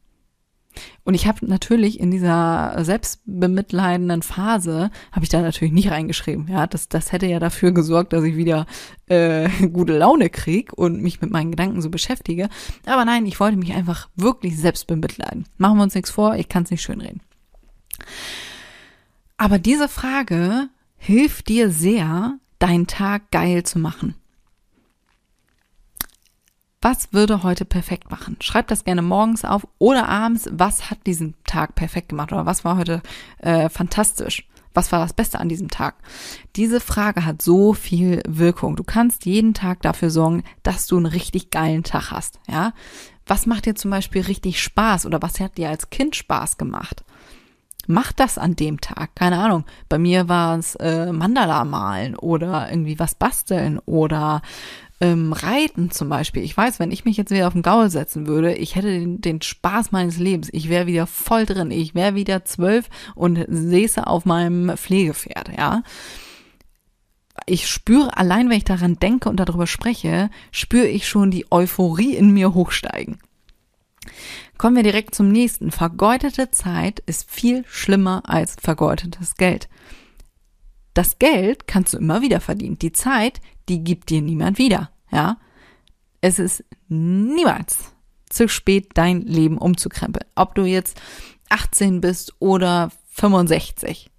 Und 1.04 1.14
ich 1.14 1.26
habe 1.26 1.44
natürlich 1.46 1.98
in 1.98 2.10
dieser 2.10 2.76
selbstbemitleidenden 2.84 4.22
Phase, 4.22 4.90
habe 5.10 5.24
ich 5.24 5.30
da 5.30 5.40
natürlich 5.40 5.72
nicht 5.72 5.90
reingeschrieben. 5.90 6.46
Ja, 6.48 6.66
das, 6.66 6.88
das 6.88 7.10
hätte 7.10 7.26
ja 7.26 7.40
dafür 7.40 7.72
gesorgt, 7.72 8.12
dass 8.12 8.22
ich 8.24 8.36
wieder 8.36 8.66
äh, 9.06 9.48
gute 9.72 9.96
Laune 9.96 10.28
krieg 10.28 10.72
und 10.74 11.02
mich 11.02 11.20
mit 11.20 11.30
meinen 11.30 11.50
Gedanken 11.50 11.80
so 11.80 11.90
beschäftige. 11.90 12.48
Aber 12.86 13.04
nein, 13.04 13.26
ich 13.26 13.40
wollte 13.40 13.56
mich 13.56 13.72
einfach 13.72 14.08
wirklich 14.14 14.56
selbst 14.58 14.86
bemitleiden. 14.86 15.46
Machen 15.56 15.78
wir 15.78 15.82
uns 15.82 15.94
nichts 15.94 16.10
vor, 16.10 16.36
ich 16.36 16.48
kann 16.48 16.64
es 16.64 16.70
nicht 16.70 16.82
schönreden. 16.82 17.22
Aber 19.38 19.58
diese 19.58 19.88
Frage 19.88 20.68
hilft 20.98 21.48
dir 21.48 21.70
sehr, 21.70 22.38
deinen 22.58 22.86
Tag 22.86 23.30
geil 23.30 23.62
zu 23.62 23.78
machen. 23.78 24.14
Was 26.80 27.12
würde 27.12 27.42
heute 27.42 27.64
perfekt 27.64 28.10
machen? 28.10 28.36
Schreib 28.40 28.68
das 28.68 28.84
gerne 28.84 29.02
morgens 29.02 29.44
auf 29.44 29.66
oder 29.78 30.08
abends. 30.08 30.48
Was 30.52 30.90
hat 30.90 31.06
diesen 31.06 31.34
Tag 31.44 31.74
perfekt 31.74 32.10
gemacht 32.10 32.32
oder 32.32 32.46
was 32.46 32.64
war 32.64 32.76
heute 32.76 33.02
äh, 33.38 33.68
fantastisch? 33.68 34.48
Was 34.74 34.92
war 34.92 35.00
das 35.00 35.12
Beste 35.12 35.40
an 35.40 35.48
diesem 35.48 35.68
Tag? 35.68 35.96
Diese 36.54 36.78
Frage 36.78 37.24
hat 37.24 37.42
so 37.42 37.72
viel 37.72 38.22
Wirkung. 38.28 38.76
Du 38.76 38.84
kannst 38.84 39.24
jeden 39.26 39.54
Tag 39.54 39.82
dafür 39.82 40.10
sorgen, 40.10 40.44
dass 40.62 40.86
du 40.86 40.96
einen 40.96 41.06
richtig 41.06 41.50
geilen 41.50 41.82
Tag 41.82 42.12
hast. 42.12 42.38
Ja, 42.46 42.72
was 43.26 43.46
macht 43.46 43.66
dir 43.66 43.74
zum 43.74 43.90
Beispiel 43.90 44.22
richtig 44.22 44.62
Spaß 44.62 45.04
oder 45.04 45.20
was 45.20 45.40
hat 45.40 45.58
dir 45.58 45.68
als 45.68 45.90
Kind 45.90 46.14
Spaß 46.14 46.58
gemacht? 46.58 47.04
Mach 47.90 48.12
das 48.12 48.36
an 48.36 48.54
dem 48.54 48.82
Tag. 48.82 49.16
Keine 49.16 49.38
Ahnung. 49.38 49.64
Bei 49.88 49.98
mir 49.98 50.28
war 50.28 50.58
es 50.58 50.74
äh, 50.74 51.10
Mandala 51.10 51.64
malen 51.64 52.16
oder 52.16 52.68
irgendwie 52.70 52.98
was 52.98 53.14
basteln 53.14 53.78
oder 53.86 54.42
ähm, 55.00 55.32
Reiten 55.32 55.90
zum 55.90 56.10
Beispiel. 56.10 56.42
Ich 56.42 56.54
weiß, 56.54 56.80
wenn 56.80 56.90
ich 56.90 57.06
mich 57.06 57.16
jetzt 57.16 57.30
wieder 57.30 57.46
auf 57.46 57.54
den 57.54 57.62
Gaul 57.62 57.88
setzen 57.88 58.26
würde, 58.26 58.52
ich 58.52 58.76
hätte 58.76 58.90
den, 58.90 59.22
den 59.22 59.40
Spaß 59.40 59.90
meines 59.90 60.18
Lebens. 60.18 60.50
Ich 60.52 60.68
wäre 60.68 60.86
wieder 60.86 61.06
voll 61.06 61.46
drin. 61.46 61.70
Ich 61.70 61.94
wäre 61.94 62.14
wieder 62.14 62.44
zwölf 62.44 62.90
und 63.14 63.42
säße 63.48 64.06
auf 64.06 64.26
meinem 64.26 64.76
Pflegepferd, 64.76 65.56
ja. 65.56 65.82
Ich 67.46 67.68
spüre, 67.68 68.18
allein 68.18 68.50
wenn 68.50 68.58
ich 68.58 68.64
daran 68.64 68.98
denke 68.98 69.30
und 69.30 69.36
darüber 69.40 69.66
spreche, 69.66 70.28
spüre 70.50 70.88
ich 70.88 71.08
schon 71.08 71.30
die 71.30 71.46
Euphorie 71.50 72.16
in 72.16 72.32
mir 72.32 72.52
hochsteigen. 72.52 73.18
Kommen 74.56 74.76
wir 74.76 74.82
direkt 74.82 75.14
zum 75.14 75.28
nächsten. 75.30 75.70
Vergeudete 75.70 76.50
Zeit 76.50 77.00
ist 77.00 77.30
viel 77.30 77.64
schlimmer 77.66 78.22
als 78.24 78.56
vergeudetes 78.60 79.34
Geld. 79.36 79.68
Das 80.94 81.18
Geld 81.18 81.66
kannst 81.66 81.94
du 81.94 81.98
immer 81.98 82.22
wieder 82.22 82.40
verdienen. 82.40 82.78
Die 82.78 82.92
Zeit, 82.92 83.40
die 83.68 83.84
gibt 83.84 84.10
dir 84.10 84.20
niemand 84.20 84.58
wieder, 84.58 84.90
ja. 85.12 85.38
Es 86.20 86.38
ist 86.38 86.64
niemals 86.88 87.92
zu 88.28 88.48
spät, 88.48 88.90
dein 88.94 89.22
Leben 89.22 89.58
umzukrempeln. 89.58 90.26
Ob 90.34 90.54
du 90.54 90.64
jetzt 90.64 91.00
18 91.48 92.00
bist 92.00 92.34
oder 92.40 92.90
65. 93.10 94.10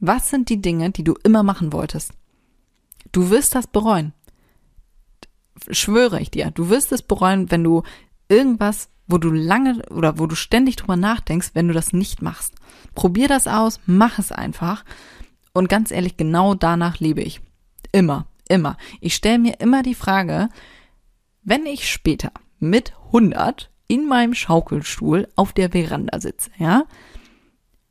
Was 0.00 0.30
sind 0.30 0.48
die 0.48 0.60
Dinge, 0.60 0.90
die 0.90 1.04
du 1.04 1.14
immer 1.22 1.42
machen 1.42 1.72
wolltest? 1.72 2.12
Du 3.12 3.30
wirst 3.30 3.54
das 3.54 3.66
bereuen. 3.66 4.12
Schwöre 5.70 6.20
ich 6.20 6.30
dir. 6.30 6.50
Du 6.50 6.68
wirst 6.68 6.92
es 6.92 7.02
bereuen, 7.02 7.50
wenn 7.50 7.62
du 7.62 7.82
irgendwas, 8.28 8.88
wo 9.12 9.18
du 9.18 9.30
lange 9.30 9.82
oder 9.90 10.18
wo 10.18 10.26
du 10.26 10.34
ständig 10.34 10.76
drüber 10.76 10.96
nachdenkst, 10.96 11.50
wenn 11.52 11.68
du 11.68 11.74
das 11.74 11.92
nicht 11.92 12.22
machst. 12.22 12.54
Probier 12.94 13.28
das 13.28 13.46
aus, 13.46 13.78
mach 13.86 14.18
es 14.18 14.32
einfach. 14.32 14.84
Und 15.52 15.68
ganz 15.68 15.90
ehrlich, 15.90 16.16
genau 16.16 16.54
danach 16.54 16.98
lebe 16.98 17.20
ich. 17.20 17.40
Immer. 17.92 18.26
Immer. 18.48 18.76
Ich 19.00 19.14
stelle 19.14 19.38
mir 19.38 19.60
immer 19.60 19.82
die 19.82 19.94
Frage, 19.94 20.48
wenn 21.44 21.66
ich 21.66 21.90
später 21.90 22.32
mit 22.58 22.94
100 23.06 23.70
in 23.86 24.06
meinem 24.06 24.34
Schaukelstuhl 24.34 25.28
auf 25.36 25.52
der 25.52 25.70
Veranda 25.70 26.18
sitze, 26.20 26.50
ja, 26.56 26.84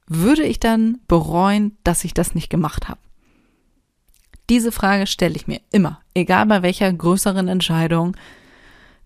würde 0.08 0.44
ich 0.44 0.60
dann 0.60 1.00
bereuen, 1.08 1.78
dass 1.84 2.04
ich 2.04 2.14
das 2.14 2.36
nicht 2.36 2.50
gemacht 2.50 2.90
habe? 2.90 3.00
Diese 4.50 4.72
Frage 4.72 5.08
stelle 5.08 5.36
ich 5.36 5.48
mir 5.48 5.62
immer, 5.72 6.02
egal 6.14 6.48
bei 6.48 6.64
welcher 6.64 6.92
größeren 6.92 7.48
Entscheidung. 7.48 8.18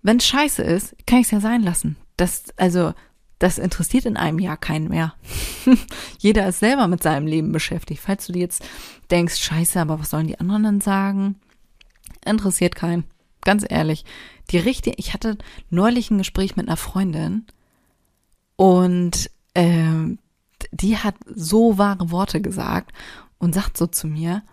Wenn 0.01 0.17
es 0.17 0.25
scheiße 0.25 0.63
ist, 0.63 0.95
kann 1.05 1.19
ich 1.19 1.25
es 1.25 1.31
ja 1.31 1.39
sein 1.41 1.61
lassen. 1.61 1.97
Das, 2.17 2.45
also, 2.57 2.93
das 3.39 3.57
interessiert 3.57 4.05
in 4.05 4.17
einem 4.17 4.39
Jahr 4.39 4.57
keinen 4.57 4.87
mehr. 4.87 5.13
Jeder 6.19 6.47
ist 6.47 6.59
selber 6.59 6.87
mit 6.87 7.03
seinem 7.03 7.27
Leben 7.27 7.51
beschäftigt. 7.51 8.01
Falls 8.01 8.27
du 8.27 8.33
dir 8.33 8.39
jetzt 8.39 8.63
denkst, 9.11 9.37
scheiße, 9.37 9.79
aber 9.79 9.99
was 9.99 10.09
sollen 10.09 10.27
die 10.27 10.39
anderen 10.39 10.63
dann 10.63 10.81
sagen? 10.81 11.35
Interessiert 12.25 12.75
keinen. 12.75 13.03
Ganz 13.41 13.65
ehrlich. 13.67 14.05
Die 14.51 14.57
richtige, 14.57 14.95
ich 14.97 15.13
hatte 15.13 15.37
neulich 15.69 16.09
ein 16.09 16.17
Gespräch 16.17 16.55
mit 16.55 16.67
einer 16.67 16.77
Freundin 16.77 17.45
und 18.55 19.29
äh, 19.53 20.17
die 20.71 20.97
hat 20.97 21.15
so 21.25 21.77
wahre 21.77 22.11
Worte 22.11 22.41
gesagt 22.41 22.91
und 23.37 23.53
sagt 23.53 23.77
so 23.77 23.87
zu 23.87 24.07
mir, 24.07 24.43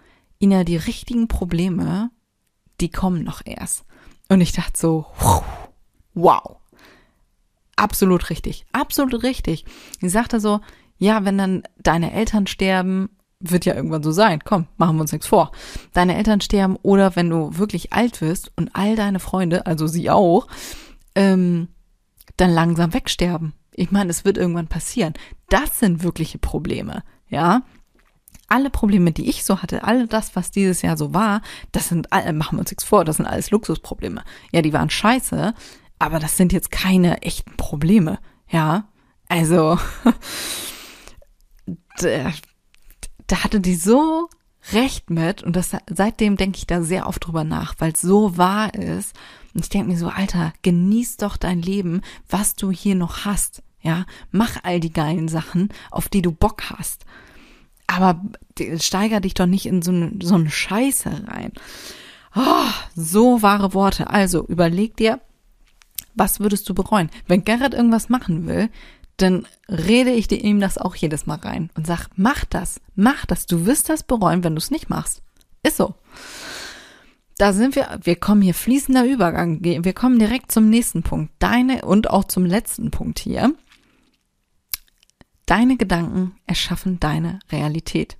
Ina, 0.40 0.64
die 0.64 0.77
richtigen 0.77 1.29
Probleme, 1.29 2.11
die 2.81 2.90
kommen 2.90 3.22
noch 3.22 3.42
erst. 3.44 3.85
Und 4.29 4.40
ich 4.40 4.53
dachte 4.53 4.79
so, 4.79 5.07
wow 6.14 6.62
absolut 7.76 8.30
richtig. 8.30 8.64
Absolut 8.72 9.22
richtig. 9.22 9.64
Sie 10.00 10.08
sagte 10.08 10.40
so, 10.40 10.61
ja, 10.98 11.24
wenn 11.24 11.38
dann 11.38 11.62
deine 11.78 12.12
Eltern 12.12 12.46
sterben, 12.46 13.11
wird 13.40 13.64
ja 13.64 13.74
irgendwann 13.74 14.02
so 14.02 14.12
sein. 14.12 14.40
Komm, 14.44 14.66
machen 14.76 14.96
wir 14.96 15.02
uns 15.02 15.12
nichts 15.12 15.26
vor. 15.26 15.50
Deine 15.92 16.16
Eltern 16.16 16.40
sterben 16.40 16.76
oder 16.82 17.16
wenn 17.16 17.28
du 17.28 17.58
wirklich 17.58 17.92
alt 17.92 18.20
wirst 18.20 18.52
und 18.56 18.70
all 18.74 18.96
deine 18.96 19.18
Freunde, 19.18 19.66
also 19.66 19.87
sie 19.87 20.11
auch, 20.11 20.46
ähm, 21.14 21.68
dann 22.37 22.50
langsam 22.50 22.94
wegsterben. 22.94 23.52
Ich 23.74 23.90
meine, 23.90 24.11
es 24.11 24.24
wird 24.24 24.38
irgendwann 24.38 24.68
passieren. 24.68 25.14
Das 25.48 25.78
sind 25.78 26.02
wirkliche 26.02 26.38
Probleme, 26.38 27.02
ja. 27.28 27.62
Alle 28.48 28.70
Probleme, 28.70 29.12
die 29.12 29.30
ich 29.30 29.44
so 29.44 29.62
hatte, 29.62 29.82
all 29.85 30.06
das, 30.06 30.37
was 30.37 30.50
dieses 30.50 30.82
Jahr 30.82 30.98
so 30.98 31.14
war, 31.14 31.40
das 31.72 31.88
sind, 31.88 32.11
machen 32.11 32.56
wir 32.56 32.61
uns 32.61 32.70
nichts 32.70 32.85
vor, 32.85 33.04
das 33.04 33.16
sind 33.16 33.26
alles 33.26 33.50
Luxusprobleme. 33.50 34.22
Ja, 34.52 34.61
die 34.61 34.74
waren 34.74 34.90
scheiße, 34.90 35.54
aber 36.02 36.18
das 36.18 36.36
sind 36.36 36.52
jetzt 36.52 36.72
keine 36.72 37.22
echten 37.22 37.56
Probleme, 37.56 38.18
ja. 38.48 38.88
Also, 39.28 39.78
da, 41.98 42.32
da 43.28 43.44
hatte 43.44 43.60
die 43.60 43.76
so 43.76 44.28
recht 44.72 45.10
mit 45.10 45.44
und 45.44 45.54
das, 45.54 45.76
seitdem 45.88 46.36
denke 46.36 46.58
ich 46.58 46.66
da 46.66 46.82
sehr 46.82 47.06
oft 47.06 47.24
drüber 47.24 47.44
nach, 47.44 47.76
weil 47.78 47.92
es 47.92 48.00
so 48.00 48.36
wahr 48.36 48.74
ist. 48.74 49.14
Und 49.54 49.62
ich 49.62 49.68
denke 49.68 49.90
mir 49.92 49.96
so, 49.96 50.08
Alter, 50.08 50.52
genieß 50.62 51.18
doch 51.18 51.36
dein 51.36 51.62
Leben, 51.62 52.00
was 52.28 52.56
du 52.56 52.72
hier 52.72 52.96
noch 52.96 53.24
hast. 53.24 53.62
Ja, 53.80 54.04
mach 54.32 54.56
all 54.64 54.80
die 54.80 54.92
geilen 54.92 55.28
Sachen, 55.28 55.68
auf 55.92 56.08
die 56.08 56.22
du 56.22 56.32
Bock 56.32 56.64
hast. 56.70 57.04
Aber 57.86 58.20
steiger 58.78 59.20
dich 59.20 59.34
doch 59.34 59.46
nicht 59.46 59.66
in 59.66 59.82
so 59.82 59.92
eine, 59.92 60.14
so 60.20 60.34
eine 60.34 60.50
Scheiße 60.50 61.28
rein. 61.28 61.52
Oh, 62.34 62.70
so 62.96 63.40
wahre 63.40 63.72
Worte. 63.72 64.10
Also 64.10 64.44
überleg 64.46 64.96
dir, 64.96 65.20
was 66.14 66.40
würdest 66.40 66.68
du 66.68 66.75
bereuen? 66.75 67.11
Wenn 67.27 67.44
Gerrit 67.44 67.75
irgendwas 67.75 68.09
machen 68.09 68.46
will, 68.46 68.70
dann 69.16 69.46
rede 69.68 70.11
ich 70.11 70.29
dir 70.29 70.42
ihm 70.42 70.61
das 70.61 70.79
auch 70.79 70.94
jedes 70.94 71.27
Mal 71.27 71.38
rein 71.38 71.70
und 71.75 71.87
sag, 71.87 72.09
mach 72.16 72.44
das, 72.44 72.81
mach 72.94 73.27
das. 73.27 73.46
Du 73.46 73.66
wirst 73.66 73.88
das 73.88 74.03
bereuen, 74.03 74.42
wenn 74.42 74.55
du 74.55 74.59
es 74.59 74.70
nicht 74.70 74.90
machst. 74.90 75.22
Ist 75.62 75.77
so. 75.77 75.94
Da 77.38 77.53
sind 77.53 77.77
wir, 77.77 77.98
wir 78.03 78.16
kommen 78.16 78.42
hier 78.42 78.55
fließender 78.55 79.05
Übergang. 79.05 79.59
Wir 79.62 79.92
kommen 79.92 80.18
direkt 80.18 80.53
zum 80.53 80.68
nächsten 80.68 81.03
Punkt. 81.03 81.33
Deine 81.38 81.85
und 81.85 82.11
auch 82.11 82.25
zum 82.25 82.44
letzten 82.44 82.90
Punkt 82.90 83.18
hier. 83.18 83.55
Deine 85.46 85.77
Gedanken 85.77 86.37
erschaffen 86.46 87.01
deine 87.01 87.40
Realität. 87.51 88.16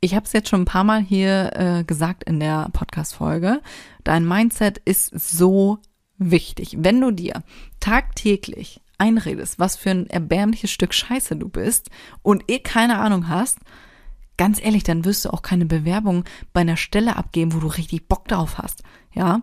Ich 0.00 0.14
habe 0.14 0.26
es 0.26 0.32
jetzt 0.32 0.48
schon 0.48 0.62
ein 0.62 0.66
paar 0.66 0.84
Mal 0.84 1.00
hier 1.00 1.50
äh, 1.54 1.84
gesagt 1.84 2.24
in 2.24 2.40
der 2.40 2.68
Podcast-Folge. 2.72 3.60
Dein 4.02 4.26
Mindset 4.26 4.78
ist 4.78 5.10
so 5.18 5.78
wichtig. 6.18 6.76
Wenn 6.78 7.00
du 7.00 7.10
dir 7.10 7.42
tagtäglich 7.80 8.80
einredest, 8.98 9.58
was 9.58 9.76
für 9.76 9.90
ein 9.90 10.06
erbärmliches 10.08 10.70
Stück 10.70 10.94
Scheiße 10.94 11.36
du 11.36 11.48
bist 11.48 11.90
und 12.22 12.44
eh 12.48 12.60
keine 12.60 12.98
Ahnung 12.98 13.28
hast, 13.28 13.58
ganz 14.36 14.62
ehrlich, 14.62 14.84
dann 14.84 15.04
wirst 15.04 15.24
du 15.24 15.30
auch 15.30 15.42
keine 15.42 15.66
Bewerbung 15.66 16.24
bei 16.52 16.60
einer 16.60 16.76
Stelle 16.76 17.16
abgeben, 17.16 17.52
wo 17.52 17.58
du 17.58 17.66
richtig 17.66 18.08
Bock 18.08 18.28
drauf 18.28 18.58
hast, 18.58 18.82
ja? 19.12 19.42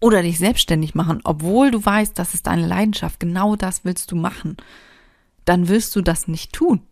Oder 0.00 0.22
dich 0.22 0.38
selbstständig 0.38 0.94
machen, 0.94 1.20
obwohl 1.24 1.70
du 1.70 1.84
weißt, 1.84 2.18
das 2.18 2.34
ist 2.34 2.46
deine 2.46 2.66
Leidenschaft, 2.66 3.18
genau 3.18 3.56
das 3.56 3.84
willst 3.84 4.10
du 4.12 4.16
machen. 4.16 4.56
Dann 5.44 5.68
wirst 5.68 5.96
du 5.96 6.02
das 6.02 6.28
nicht 6.28 6.52
tun. 6.52 6.82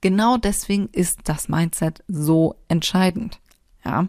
Genau 0.00 0.36
deswegen 0.36 0.88
ist 0.92 1.20
das 1.24 1.48
Mindset 1.48 2.02
so 2.08 2.56
entscheidend, 2.68 3.40
ja? 3.84 4.08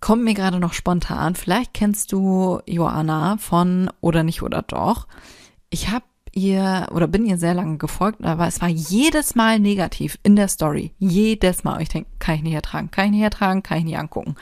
Kommt 0.00 0.24
mir 0.24 0.34
gerade 0.34 0.58
noch 0.60 0.72
spontan. 0.72 1.34
Vielleicht 1.34 1.74
kennst 1.74 2.12
du 2.12 2.60
Joanna 2.66 3.36
von 3.38 3.90
Oder 4.00 4.22
nicht 4.22 4.42
oder 4.42 4.62
doch. 4.62 5.06
Ich 5.70 5.90
habe 5.90 6.04
ihr 6.32 6.88
oder 6.92 7.06
bin 7.06 7.26
ihr 7.26 7.36
sehr 7.36 7.54
lange 7.54 7.78
gefolgt, 7.78 8.24
aber 8.24 8.46
es 8.46 8.60
war 8.60 8.68
jedes 8.68 9.34
Mal 9.34 9.58
negativ 9.58 10.18
in 10.22 10.36
der 10.36 10.48
Story. 10.48 10.92
Jedes 10.98 11.64
Mal. 11.64 11.76
Und 11.76 11.82
ich 11.82 11.88
denke, 11.88 12.10
kann 12.18 12.36
ich 12.36 12.42
nicht 12.42 12.54
ertragen, 12.54 12.90
kann 12.90 13.06
ich 13.06 13.10
nicht 13.12 13.22
ertragen, 13.22 13.62
kann 13.62 13.78
ich 13.78 13.84
nicht 13.84 13.98
angucken. 13.98 14.36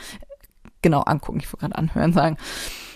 Genau, 0.83 1.01
angucken, 1.01 1.41
ich 1.41 1.47
wollte 1.47 1.67
gerade 1.67 1.79
anhören 1.79 2.13
sagen. 2.13 2.37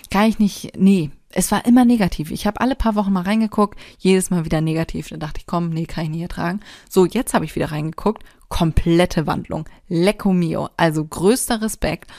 Kann 0.09 0.27
ich 0.27 0.39
nicht, 0.39 0.73
nee, 0.77 1.09
es 1.31 1.51
war 1.51 1.65
immer 1.65 1.85
negativ. 1.85 2.31
Ich 2.31 2.45
habe 2.45 2.61
alle 2.61 2.75
paar 2.75 2.95
Wochen 2.95 3.11
mal 3.11 3.23
reingeguckt, 3.23 3.79
jedes 3.97 4.29
Mal 4.29 4.45
wieder 4.45 4.61
negativ. 4.61 5.09
Da 5.09 5.17
dachte 5.17 5.39
ich, 5.39 5.47
komm, 5.47 5.69
nee, 5.69 5.85
kann 5.85 6.05
ich 6.05 6.09
nicht 6.11 6.21
ertragen. 6.21 6.59
So, 6.89 7.05
jetzt 7.05 7.33
habe 7.33 7.45
ich 7.45 7.55
wieder 7.55 7.71
reingeguckt, 7.71 8.23
komplette 8.47 9.25
Wandlung. 9.25 9.67
Lecco 9.87 10.31
mio. 10.31 10.69
Also 10.77 11.03
größter 11.03 11.61
Respekt. 11.61 12.11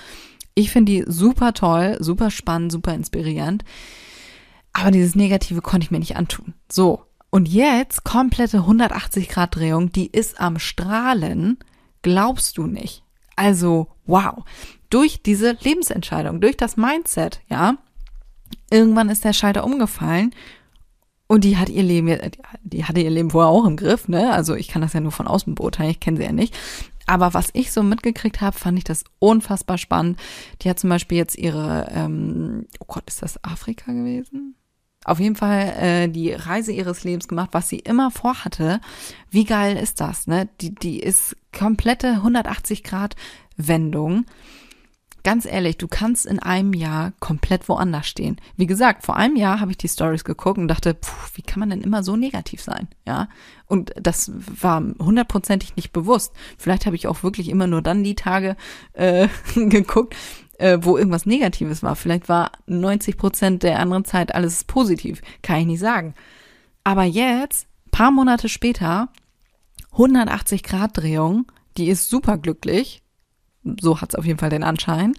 Ich 0.55 0.71
finde 0.71 0.93
die 0.93 1.05
super 1.07 1.53
toll, 1.53 1.97
super 2.01 2.31
spannend, 2.31 2.73
super 2.73 2.95
inspirierend. 2.95 3.65
Aber 4.73 4.91
dieses 4.91 5.15
Negative 5.15 5.61
konnte 5.61 5.85
ich 5.85 5.91
mir 5.91 5.99
nicht 5.99 6.17
antun. 6.17 6.55
So. 6.71 7.03
Und 7.31 7.49
jetzt 7.49 8.05
komplette 8.05 8.59
180 8.59 9.29
Grad 9.29 9.57
Drehung, 9.57 9.91
die 9.91 10.07
ist 10.07 10.41
am 10.41 10.59
Strahlen. 10.59 11.59
Glaubst 12.03 12.59
du 12.59 12.67
nicht? 12.67 13.03
Also, 13.35 13.89
wow. 14.07 14.45
Durch 14.91 15.23
diese 15.23 15.57
Lebensentscheidung, 15.61 16.41
durch 16.41 16.57
das 16.57 16.77
Mindset, 16.77 17.41
ja. 17.49 17.77
Irgendwann 18.71 19.09
ist 19.09 19.25
der 19.25 19.33
Schalter 19.33 19.65
umgefallen 19.65 20.33
und 21.27 21.45
die 21.45 21.57
hat 21.57 21.69
ihr 21.69 21.83
Leben, 21.83 22.17
die 22.63 22.85
hatte 22.85 23.01
ihr 23.01 23.11
Leben 23.11 23.31
vorher 23.31 23.51
auch 23.51 23.65
im 23.65 23.77
Griff, 23.77 24.09
ne? 24.09 24.33
Also 24.33 24.55
ich 24.55 24.69
kann 24.69 24.83
das 24.83 24.93
ja 24.93 25.01
nur 25.01 25.13
von 25.13 25.27
außen 25.27 25.55
beurteilen, 25.55 25.91
ich 25.91 26.01
kenne 26.01 26.19
sie 26.19 26.23
ja 26.23 26.33
nicht. 26.33 26.55
Aber 27.07 27.35
was 27.35 27.51
ich 27.53 27.71
so 27.71 27.83
mitgekriegt 27.83 28.41
habe, 28.41 28.59
fand 28.59 28.79
ich 28.79 28.85
das 28.85 29.05
unfassbar 29.19 29.79
spannend. 29.79 30.19
Die 30.63 30.71
hat 30.71 30.79
zum 30.79 30.91
Beispiel 30.91 31.19
jetzt 31.19 31.37
ihre, 31.37 31.89
ähm, 31.93 32.67
oh 32.81 32.87
Gott, 32.87 33.05
ist 33.07 33.23
das 33.23 33.43
Afrika 33.45 33.93
gewesen? 33.93 34.55
Auf 35.05 35.21
jeden 35.21 35.37
Fall 35.37 35.75
äh, 35.79 36.09
die 36.09 36.33
Reise 36.33 36.73
ihres 36.73 37.05
Lebens 37.05 37.29
gemacht, 37.29 37.51
was 37.53 37.69
sie 37.69 37.79
immer 37.79 38.11
vorhatte. 38.11 38.81
Wie 39.31 39.45
geil 39.45 39.77
ist 39.77 40.01
das, 40.01 40.27
ne? 40.27 40.49
Die, 40.63 40.75
die 40.75 40.99
ist 40.99 41.37
komplette 41.57 42.09
180 42.13 42.83
Grad 42.83 43.15
Wendung 43.57 44.25
ganz 45.25 45.47
ehrlich, 45.47 45.79
du 45.79 45.89
kannst 45.89 46.27
in 46.27 46.39
einem 46.39 46.75
Jahr 46.75 47.13
komplett 47.19 47.69
woanders 47.69 48.07
stehen. 48.07 48.37
Wie 48.57 48.67
gesagt, 48.67 49.05
vor 49.05 49.17
einem 49.17 49.37
Jahr 49.37 49.59
habe 49.59 49.73
ich 49.73 49.79
die 49.79 49.89
Stories 49.89 50.23
geguckt 50.23 50.59
und 50.59 50.69
dachte, 50.69 50.95
pff, 50.95 51.37
wie 51.37 51.43
kann 51.43 51.61
man 51.61 51.71
denn 51.71 51.81
immer 51.81 52.05
so 52.05 52.15
negativ 52.15 52.63
sein? 52.63 52.89
Ja. 53.07 53.29
Und 53.67 53.93
das 54.01 54.31
war 54.35 54.81
hundertprozentig 54.81 55.77
nicht 55.77 55.93
bewusst. 55.93 56.33
Vielleicht 56.59 56.87
habe 56.87 56.95
ich 56.95 57.09
auch 57.09 57.23
wirklich 57.23 57.49
immer 57.49 57.67
nur 57.67 57.83
dann 57.83 58.05
die 58.05 58.15
Tage 58.15 58.57
äh, 58.93 59.29
geguckt, 59.55 60.15
äh, 60.59 60.79
wo 60.83 60.97
irgendwas 60.99 61.27
Negatives 61.27 61.83
war. 61.83 61.97
Vielleicht 61.97 62.29
war 62.29 62.53
90 62.67 63.17
Prozent 63.17 63.63
der 63.63 63.81
anderen 63.81 64.05
Zeit 64.05 64.35
alles 64.35 64.65
positiv. 64.65 65.23
Kann 65.43 65.61
ich 65.61 65.67
nicht 65.67 65.81
sagen. 65.81 66.15
Aber 66.85 67.05
jetzt, 67.05 67.67
paar 67.91 68.11
Monate 68.11 68.51
später, 68.51 69.09
180 69.93 70.63
Grad 70.63 70.99
Drehung, 70.99 71.51
die 71.79 71.89
ist 71.89 72.11
super 72.11 72.37
so 73.81 74.01
hat's 74.01 74.15
auf 74.15 74.25
jeden 74.25 74.39
Fall 74.39 74.51
den 74.51 74.65
Anschein. 74.65 75.15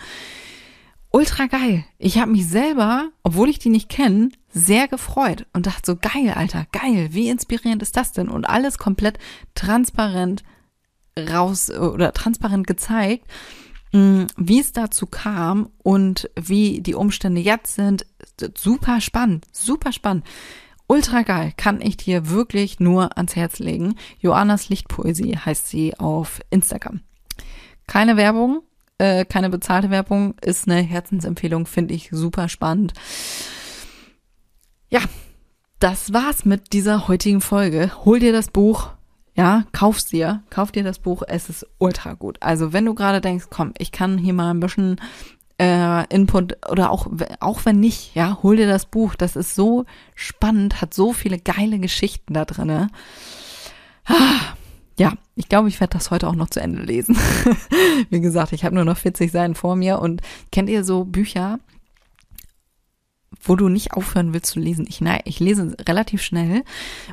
Ultra 1.15 1.45
geil. 1.45 1.85
Ich 1.97 2.17
habe 2.17 2.31
mich 2.31 2.45
selber, 2.45 3.09
obwohl 3.23 3.49
ich 3.49 3.57
die 3.57 3.69
nicht 3.69 3.87
kenne, 3.87 4.31
sehr 4.49 4.89
gefreut 4.89 5.45
und 5.53 5.65
dachte 5.65 5.81
so, 5.85 5.95
geil, 5.95 6.33
Alter, 6.35 6.67
geil, 6.73 7.09
wie 7.11 7.29
inspirierend 7.29 7.81
ist 7.81 7.95
das 7.95 8.11
denn? 8.11 8.27
Und 8.27 8.43
alles 8.43 8.77
komplett 8.77 9.17
transparent 9.53 10.43
raus 11.17 11.69
oder 11.69 12.11
transparent 12.11 12.67
gezeigt, 12.67 13.25
mm, 13.93 14.23
wie 14.35 14.59
es 14.59 14.73
dazu 14.73 15.05
kam 15.05 15.69
und 15.77 16.29
wie 16.37 16.81
die 16.81 16.95
Umstände 16.95 17.39
jetzt 17.39 17.75
sind. 17.75 18.05
Super 18.57 18.99
spannend, 18.99 19.45
super 19.53 19.93
spannend. 19.93 20.25
Ultra 20.87 21.23
geil, 21.23 21.53
kann 21.55 21.79
ich 21.79 21.97
dir 21.97 22.29
wirklich 22.29 22.81
nur 22.81 23.17
ans 23.17 23.35
Herz 23.35 23.59
legen. 23.59 23.95
Joannas 24.19 24.69
Lichtpoesie 24.69 25.37
heißt 25.37 25.67
sie 25.67 25.97
auf 25.97 26.41
Instagram. 26.49 26.99
Keine 27.87 28.17
Werbung, 28.17 28.61
äh, 28.97 29.25
keine 29.25 29.49
bezahlte 29.49 29.89
Werbung, 29.89 30.35
ist 30.41 30.67
eine 30.67 30.81
Herzensempfehlung, 30.81 31.65
finde 31.65 31.93
ich 31.93 32.09
super 32.11 32.49
spannend. 32.49 32.93
Ja, 34.89 35.01
das 35.79 36.13
war's 36.13 36.45
mit 36.45 36.73
dieser 36.73 37.07
heutigen 37.07 37.41
Folge. 37.41 37.91
Hol 38.05 38.19
dir 38.19 38.31
das 38.31 38.49
Buch, 38.49 38.89
ja, 39.35 39.65
kauf's 39.73 40.05
dir, 40.05 40.43
kauf 40.49 40.71
dir 40.71 40.83
das 40.83 40.99
Buch, 40.99 41.21
es 41.27 41.49
ist 41.49 41.67
ultra 41.77 42.13
gut. 42.13 42.37
Also 42.41 42.71
wenn 42.71 42.85
du 42.85 42.95
gerade 42.95 43.21
denkst, 43.21 43.47
komm, 43.49 43.73
ich 43.77 43.91
kann 43.91 44.17
hier 44.17 44.33
mal 44.33 44.51
ein 44.51 44.61
bisschen 44.61 44.95
äh, 45.59 46.05
Input 46.13 46.57
oder 46.69 46.89
auch, 46.89 47.07
auch 47.39 47.65
wenn 47.65 47.79
nicht, 47.79 48.15
ja, 48.15 48.39
hol 48.43 48.57
dir 48.57 48.67
das 48.67 48.85
Buch. 48.85 49.15
Das 49.15 49.35
ist 49.35 49.55
so 49.55 49.85
spannend, 50.15 50.81
hat 50.81 50.93
so 50.93 51.13
viele 51.13 51.37
geile 51.37 51.79
Geschichten 51.79 52.33
da 52.33 52.45
drinne. 52.45 52.87
Ah, 54.05 54.54
ja, 54.97 55.13
ich 55.35 55.49
glaube, 55.49 55.67
ich 55.67 55.79
werde 55.79 55.97
das 55.97 56.11
heute 56.11 56.27
auch 56.27 56.35
noch 56.35 56.49
zu 56.49 56.61
Ende 56.61 56.81
lesen. 56.81 57.17
Wie 58.09 58.21
gesagt, 58.21 58.53
ich 58.53 58.63
habe 58.63 58.75
nur 58.75 58.85
noch 58.85 58.97
40 58.97 59.31
Seiten 59.31 59.55
vor 59.55 59.75
mir 59.75 59.99
und 59.99 60.21
kennt 60.51 60.69
ihr 60.69 60.83
so 60.83 61.03
Bücher, 61.03 61.59
wo 63.41 63.57
du 63.57 63.67
nicht 63.67 63.93
aufhören 63.93 64.33
willst 64.33 64.53
zu 64.53 64.59
lesen? 64.59 64.85
Ich, 64.87 65.01
nein, 65.01 65.19
ich 65.25 65.41
lese 65.41 65.75
relativ 65.87 66.21
schnell 66.21 66.63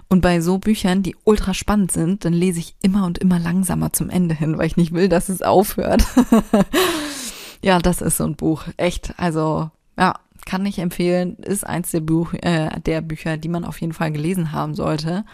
und 0.09 0.21
bei 0.21 0.41
so 0.41 0.59
Büchern, 0.59 1.03
die 1.03 1.17
ultra 1.25 1.55
spannend 1.55 1.91
sind, 1.91 2.25
dann 2.25 2.33
lese 2.33 2.61
ich 2.61 2.77
immer 2.83 3.05
und 3.05 3.19
immer 3.19 3.41
langsamer 3.41 3.93
zum 3.93 4.11
Ende 4.11 4.37
hin, 4.37 4.59
weil 4.59 4.67
ich 4.67 4.77
nicht 4.77 4.93
will, 4.93 5.09
dass 5.09 5.29
es 5.29 5.43
aufhört. 5.43 6.05
ja, 7.63 7.81
das 7.81 8.01
ist 8.01 8.17
so 8.17 8.25
ein 8.25 8.37
Buch. 8.37 8.65
Echt, 8.77 9.15
also 9.17 9.71
ja, 9.99 10.15
kann 10.47 10.65
ich 10.67 10.79
empfehlen. 10.79 11.37
Ist 11.39 11.67
eins 11.67 11.91
der, 11.91 12.01
Buch, 12.01 12.33
äh, 12.35 12.81
der 12.81 13.01
Bücher, 13.01 13.37
die 13.37 13.49
man 13.49 13.65
auf 13.65 13.81
jeden 13.81 13.93
Fall 13.93 14.13
gelesen 14.13 14.53
haben 14.53 14.77
sollte 14.77 15.25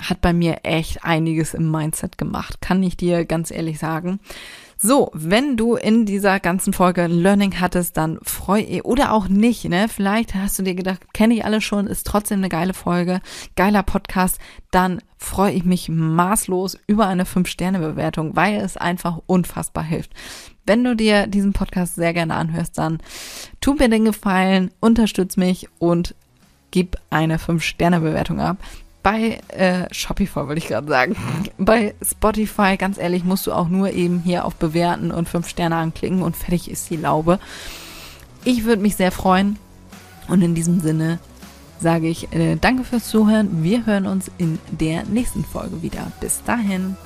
hat 0.00 0.20
bei 0.20 0.32
mir 0.32 0.58
echt 0.64 1.04
einiges 1.04 1.54
im 1.54 1.70
Mindset 1.70 2.18
gemacht, 2.18 2.60
kann 2.60 2.82
ich 2.82 2.96
dir 2.96 3.24
ganz 3.24 3.50
ehrlich 3.50 3.78
sagen. 3.78 4.20
So, 4.76 5.10
wenn 5.14 5.56
du 5.56 5.76
in 5.76 6.04
dieser 6.04 6.40
ganzen 6.40 6.72
Folge 6.72 7.06
Learning 7.06 7.58
hattest, 7.60 7.96
dann 7.96 8.18
freu 8.22 8.80
oder 8.82 9.12
auch 9.12 9.28
nicht, 9.28 9.64
ne? 9.66 9.86
Vielleicht 9.88 10.34
hast 10.34 10.58
du 10.58 10.62
dir 10.62 10.74
gedacht, 10.74 11.14
kenne 11.14 11.34
ich 11.34 11.44
alle 11.44 11.60
schon, 11.60 11.86
ist 11.86 12.06
trotzdem 12.06 12.40
eine 12.40 12.48
geile 12.48 12.74
Folge, 12.74 13.20
geiler 13.56 13.82
Podcast, 13.82 14.38
dann 14.72 15.00
freue 15.16 15.52
ich 15.52 15.64
mich 15.64 15.88
maßlos 15.88 16.78
über 16.86 17.06
eine 17.06 17.24
5-Sterne-Bewertung, 17.24 18.36
weil 18.36 18.56
es 18.56 18.76
einfach 18.76 19.20
unfassbar 19.26 19.84
hilft. 19.84 20.10
Wenn 20.66 20.84
du 20.84 20.96
dir 20.96 21.28
diesen 21.28 21.52
Podcast 21.52 21.94
sehr 21.94 22.12
gerne 22.12 22.34
anhörst, 22.34 22.76
dann 22.76 22.98
tu 23.60 23.74
mir 23.74 23.88
den 23.88 24.04
Gefallen, 24.04 24.70
unterstütz 24.80 25.36
mich 25.36 25.68
und 25.78 26.14
gib 26.72 26.96
eine 27.08 27.38
5-Sterne-Bewertung 27.38 28.40
ab 28.40 28.58
bei 29.04 29.38
äh, 29.48 29.86
Shopify, 29.94 30.48
wollte 30.48 30.58
ich 30.58 30.66
gerade 30.66 30.88
sagen. 30.88 31.14
Bei 31.58 31.94
Spotify, 32.02 32.76
ganz 32.76 32.98
ehrlich, 32.98 33.22
musst 33.22 33.46
du 33.46 33.52
auch 33.52 33.68
nur 33.68 33.92
eben 33.92 34.20
hier 34.24 34.44
auf 34.46 34.56
Bewerten 34.56 35.12
und 35.12 35.28
fünf 35.28 35.48
Sterne 35.48 35.76
anklicken 35.76 36.22
und 36.22 36.34
fertig 36.34 36.68
ist 36.70 36.90
die 36.90 36.96
Laube. 36.96 37.38
Ich 38.44 38.64
würde 38.64 38.82
mich 38.82 38.96
sehr 38.96 39.12
freuen. 39.12 39.58
Und 40.26 40.40
in 40.40 40.54
diesem 40.54 40.80
Sinne 40.80 41.18
sage 41.80 42.08
ich 42.08 42.32
äh, 42.32 42.56
danke 42.56 42.82
fürs 42.82 43.06
Zuhören. 43.08 43.62
Wir 43.62 43.84
hören 43.84 44.06
uns 44.06 44.30
in 44.38 44.58
der 44.70 45.04
nächsten 45.04 45.44
Folge 45.44 45.82
wieder. 45.82 46.10
Bis 46.20 46.42
dahin. 46.42 46.96